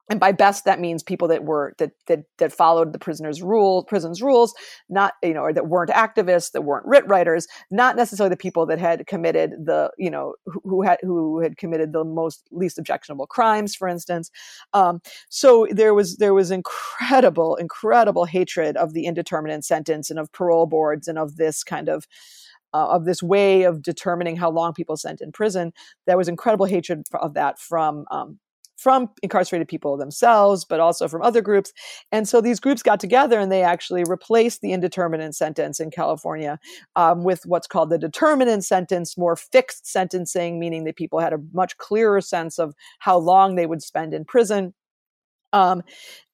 [0.10, 3.84] and by best that means people that were that that that followed the prisoners rule
[3.84, 4.54] prison's rules
[4.90, 8.66] not you know or that weren't activists that weren't writ writers not necessarily the people
[8.66, 12.80] that had committed the you know who, who had who had committed the most least
[12.80, 14.32] objectionable crimes for instance
[14.74, 20.32] um, so there was there was incredible incredible hatred of the indeterminate sentence and of
[20.32, 22.08] parole boards and of this kind of
[22.74, 25.72] uh, of this way of determining how long people sent in prison.
[26.06, 28.40] There was incredible hatred of that from um,
[28.78, 31.74] from incarcerated people themselves, but also from other groups.
[32.12, 36.60] And so these groups got together and they actually replaced the indeterminate sentence in California
[36.96, 41.40] um, with what's called the determinate sentence, more fixed sentencing, meaning that people had a
[41.54, 44.74] much clearer sense of how long they would spend in prison.
[45.54, 45.82] Um,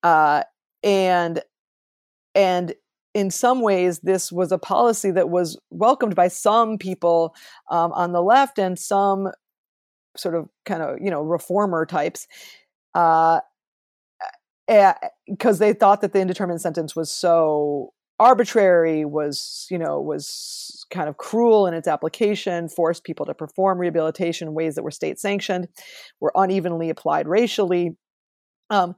[0.03, 0.43] uh,
[0.83, 1.41] and
[2.35, 2.73] and
[3.13, 7.35] in some ways, this was a policy that was welcomed by some people
[7.69, 9.29] um, on the left and some
[10.17, 12.27] sort of kind of you know reformer types
[12.95, 13.39] uh
[15.27, 21.09] because they thought that the indeterminate sentence was so arbitrary was you know was kind
[21.09, 25.19] of cruel in its application forced people to perform rehabilitation in ways that were state
[25.19, 25.67] sanctioned
[26.21, 27.97] were unevenly applied racially
[28.69, 28.95] um,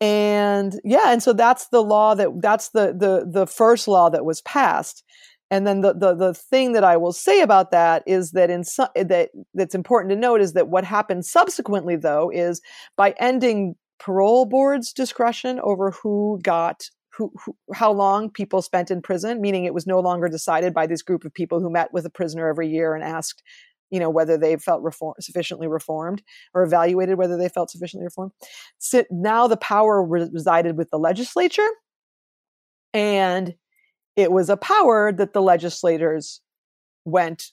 [0.00, 4.24] and yeah and so that's the law that that's the the the first law that
[4.24, 5.02] was passed
[5.50, 8.64] and then the, the the thing that I will say about that is that in
[8.64, 12.60] some, eh, that that's important to note is that what happened subsequently though is
[12.96, 19.02] by ending parole board's discretion over who got who, who, how long people spent in
[19.02, 22.06] prison, meaning it was no longer decided by this group of people who met with
[22.06, 23.42] a prisoner every year and asked,
[23.90, 26.22] you know, whether they felt reform, sufficiently reformed
[26.54, 28.30] or evaluated whether they felt sufficiently reformed.
[28.78, 31.68] So now the power resided with the legislature,
[32.94, 33.54] and
[34.16, 36.40] it was a power that the legislators
[37.04, 37.52] went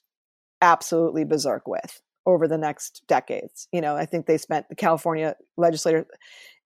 [0.62, 3.68] absolutely berserk with over the next decades.
[3.72, 6.06] You know, I think they spent the California legislature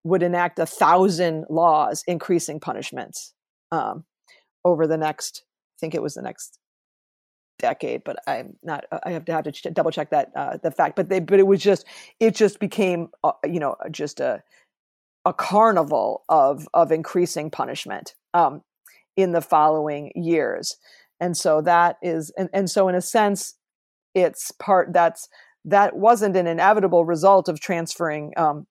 [0.04, 3.34] would enact a thousand laws increasing punishments
[3.72, 4.06] um,
[4.66, 5.44] over the next.
[5.46, 6.58] I think it was the next
[7.60, 8.86] decade, but I'm not.
[9.04, 10.96] I have to have to ch- double check that uh, the fact.
[10.96, 11.86] But they, but it was just,
[12.20, 14.42] it just became, uh, you know, just a
[15.26, 18.16] a carnival of of increasing punishment.
[18.34, 18.64] Um,
[19.22, 20.76] in the following years.
[21.20, 23.56] And so that is, and, and so in a sense,
[24.14, 25.28] it's part that's
[25.66, 28.66] that wasn't an inevitable result of transferring um,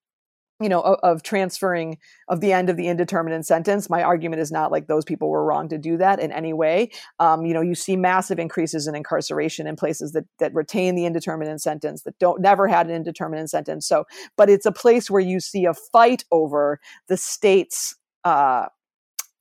[0.61, 1.97] you know of, of, transferring
[2.29, 3.89] of the end of the indeterminate sentence.
[3.89, 6.91] My argument is not like those people were wrong to do that in any way.
[7.19, 11.07] Um, you know you see massive increases in incarceration in places that that retain the
[11.07, 13.87] indeterminate sentence that don't never had an indeterminate sentence.
[13.87, 14.05] So
[14.37, 18.67] but it's a place where you see a fight over the state's uh,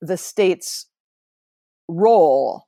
[0.00, 0.86] the state's
[1.90, 2.64] role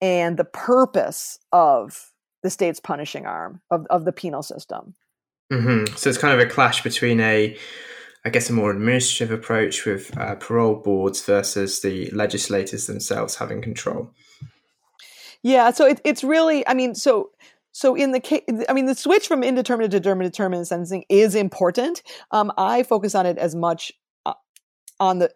[0.00, 2.12] and the purpose of
[2.42, 4.94] the state's punishing arm of, of the penal system.
[5.52, 5.94] Mm-hmm.
[5.96, 7.56] So it's kind of a clash between a,
[8.24, 13.62] I guess, a more administrative approach with uh, parole boards versus the legislators themselves having
[13.62, 14.10] control.
[15.42, 17.30] Yeah, so it, it's really, I mean, so
[17.76, 22.02] so in the case, I mean, the switch from indeterminate to determinate sentencing is important.
[22.30, 23.92] Um, I focus on it as much
[24.24, 24.32] uh,
[24.98, 25.30] on the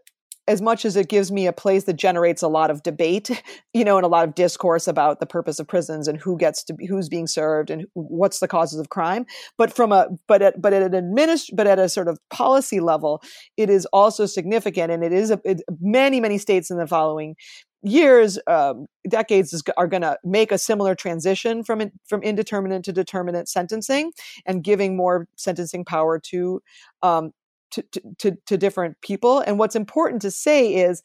[0.50, 3.30] as much as it gives me a place that generates a lot of debate,
[3.72, 6.64] you know, and a lot of discourse about the purpose of prisons and who gets
[6.64, 9.26] to be, who's being served and what's the causes of crime.
[9.56, 12.80] But from a, but at, but at an administ, but at a sort of policy
[12.80, 13.22] level,
[13.56, 14.90] it is also significant.
[14.90, 17.36] And it is a, it, many, many states in the following
[17.82, 22.92] years, um, decades is, are going to make a similar transition from from indeterminate to
[22.92, 24.12] determinate sentencing
[24.44, 26.60] and giving more sentencing power to
[27.02, 27.32] um,
[27.72, 27.84] to,
[28.18, 29.40] to, to different people.
[29.40, 31.02] And what's important to say is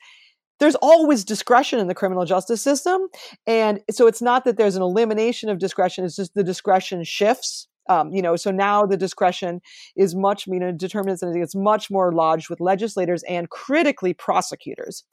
[0.60, 3.08] there's always discretion in the criminal justice system.
[3.46, 7.68] And so it's not that there's an elimination of discretion, it's just the discretion shifts.
[7.88, 9.62] Um, you know, so now the discretion
[9.96, 15.04] is much, you know, determinants and it's much more lodged with legislators and critically prosecutors.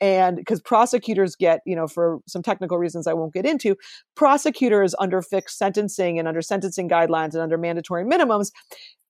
[0.00, 3.76] And because prosecutors get, you know, for some technical reasons I won't get into,
[4.16, 8.50] prosecutors under fixed sentencing and under sentencing guidelines and under mandatory minimums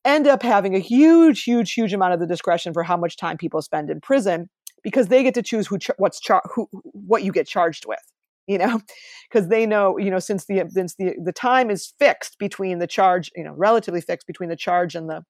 [0.07, 3.37] end up having a huge, huge, huge amount of the discretion for how much time
[3.37, 4.49] people spend in prison
[4.83, 8.01] because they get to choose who what's char- who what you get charged with
[8.47, 8.81] you know?
[9.28, 12.87] Because they know you know since the since the the time is fixed between the
[12.87, 15.24] charge you know relatively fixed between the charge and the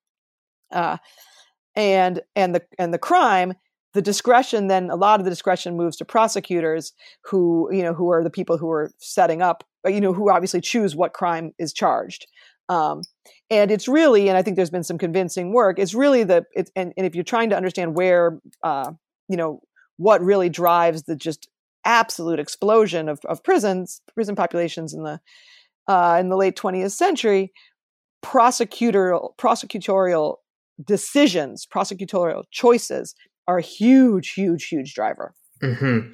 [0.70, 0.98] uh
[1.74, 3.55] and and the and the crime
[3.94, 6.93] the discretion then a lot of the discretion moves to prosecutors
[7.24, 10.61] who you know who are the people who are setting up you know who obviously
[10.61, 12.27] choose what crime is charged.
[12.69, 13.03] Um,
[13.51, 16.70] and it's really and i think there's been some convincing work it's really the it's
[16.77, 18.90] and, and if you're trying to understand where uh,
[19.28, 19.60] you know
[19.97, 21.48] what really drives the just
[21.85, 25.20] absolute explosion of, of prisons prison populations in the
[25.89, 27.52] uh, in the late 20th century
[28.24, 30.36] prosecutorial prosecutorial
[30.85, 33.14] decisions prosecutorial choices
[33.47, 36.10] are a huge huge huge driver mm-hmm.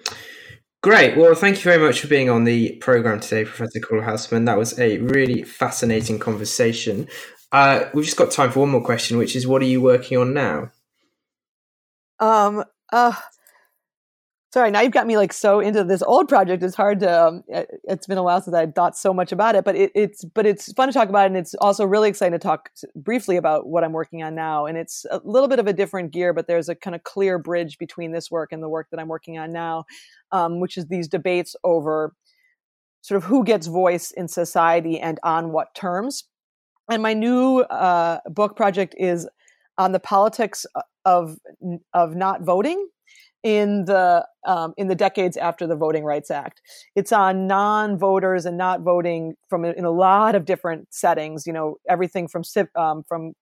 [0.83, 1.17] Great.
[1.17, 4.47] Well, thank you very much for being on the program today, Professor Kohler-Hausmann.
[4.47, 7.07] That was a really fascinating conversation.
[7.53, 10.19] Uh, we've just got time for one more question, which is what are you working
[10.19, 10.73] on now?
[12.19, 13.15] Um, uh,
[14.53, 17.43] sorry now you've got me like so into this old project it's hard to um,
[17.49, 20.25] it, has been a while since i thought so much about it but it, it's
[20.25, 23.67] but it's fun to talk about and it's also really exciting to talk briefly about
[23.67, 26.47] what i'm working on now and it's a little bit of a different gear but
[26.47, 29.39] there's a kind of clear bridge between this work and the work that i'm working
[29.39, 29.85] on now
[30.33, 32.15] um, which is these debates over
[33.03, 36.25] sort of who gets voice in society and on what terms.
[36.91, 39.29] And my new uh, book project is
[39.77, 40.67] on the politics
[41.05, 41.39] of
[41.93, 42.89] of not voting
[43.43, 46.61] in the um, in the decades after the Voting Rights Act.
[46.95, 51.47] It's on non-voters and not voting from in a lot of different settings.
[51.47, 52.43] You know, everything from
[52.77, 53.35] um, from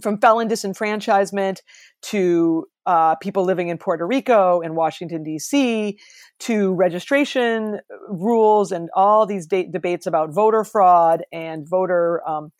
[0.00, 1.60] from felon disenfranchisement
[2.02, 5.98] to uh, people living in Puerto Rico and Washington D.C.
[6.40, 12.52] to registration rules and all these de- debates about voter fraud and voter um,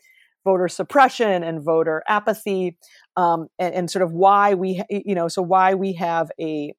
[0.47, 2.78] voter suppression and voter apathy
[3.16, 6.73] um, and, and, sort of why we, you know, so why we have a,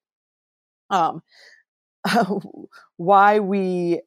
[0.88, 1.20] um,
[2.96, 4.00] why we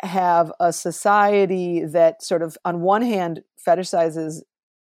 [0.00, 4.42] have a society that sort of, on one hand, fetishizes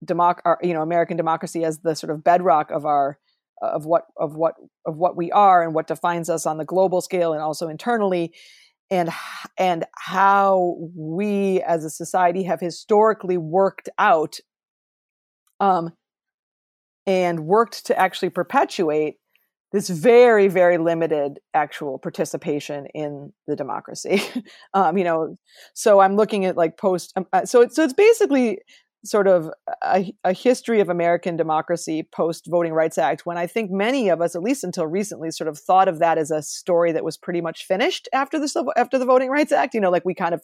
[0.05, 3.17] democ- or, you know, American democracy as the sort of bedrock of our
[3.61, 4.53] of what of what
[4.85, 8.31] of what we are and what defines us on the global scale and also internally
[8.89, 9.09] and
[9.57, 14.39] and how we as a society have historically worked out
[15.59, 15.91] um,
[17.05, 19.15] and worked to actually perpetuate
[19.73, 24.21] this very very limited actual participation in the democracy.
[24.73, 25.37] Um, you know
[25.73, 28.59] so i'm looking at like post um, uh, so it's so it's basically
[29.05, 29.49] sort of
[29.83, 34.21] a, a history of american democracy post voting rights act when i think many of
[34.21, 37.17] us at least until recently sort of thought of that as a story that was
[37.17, 40.33] pretty much finished after the after the voting rights act you know like we kind
[40.33, 40.41] of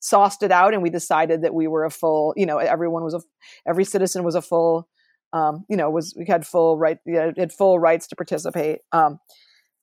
[0.00, 3.14] sauced it out and we decided that we were a full you know everyone was
[3.14, 3.20] a
[3.66, 4.88] every citizen was a full
[5.32, 6.98] um, you know, was we had full right,
[7.36, 8.80] had full rights to participate.
[8.92, 9.18] Um,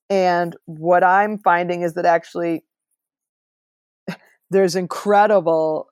[0.09, 2.63] and what I'm finding is that actually
[4.49, 5.88] there's incredible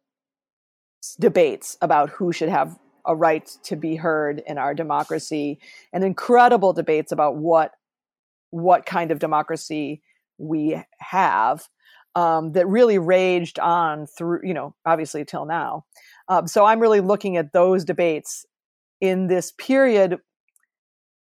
[1.15, 5.59] debates about who should have a right to be heard in our democracy,
[5.93, 7.71] and incredible debates about what
[8.49, 10.01] what kind of democracy
[10.38, 11.67] we have.
[12.15, 15.85] Um, that really raged on through, you know, obviously till now.
[16.27, 18.43] Um, so I'm really looking at those debates
[18.99, 20.17] in this period,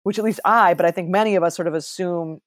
[0.03, 2.39] which at least I, but I think many of us sort of assume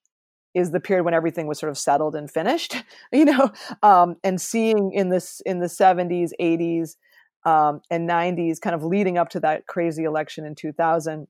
[0.54, 2.82] is the period when everything was sort of settled and finished,
[3.12, 3.52] you know,
[3.82, 6.96] um, and seeing in this in the 70s, 80s,
[7.44, 11.26] um, and 90s, kind of leading up to that crazy election in 2000,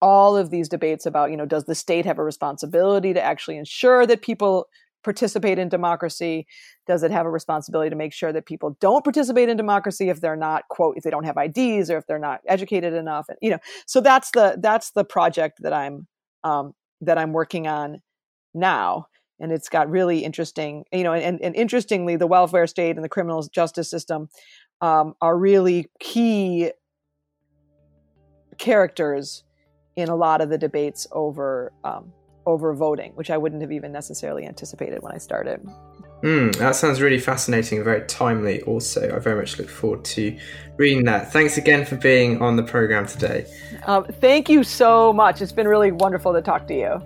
[0.00, 3.56] all of these debates about, you know, does the state have a responsibility to actually
[3.56, 4.66] ensure that people
[5.04, 6.46] participate in democracy?
[6.86, 10.20] Does it have a responsibility to make sure that people don't participate in democracy if
[10.20, 13.26] they're not quote if they don't have IDs or if they're not educated enough?
[13.28, 16.06] And, you know, so that's the that's the project that I'm
[16.44, 18.00] um, that I'm working on
[18.54, 19.06] now,
[19.40, 23.08] and it's got really interesting, you know, and, and interestingly, the welfare state and the
[23.08, 24.28] criminal justice system
[24.82, 26.72] um, are really key
[28.58, 29.44] characters
[29.96, 32.12] in a lot of the debates over um,
[32.44, 35.64] over voting, which I wouldn't have even necessarily anticipated when I started.
[36.22, 39.14] Mm, that sounds really fascinating and very timely, also.
[39.14, 40.36] I very much look forward to
[40.76, 41.32] reading that.
[41.32, 43.46] Thanks again for being on the program today.
[43.86, 45.40] Um, thank you so much.
[45.40, 47.02] It's been really wonderful to talk to you.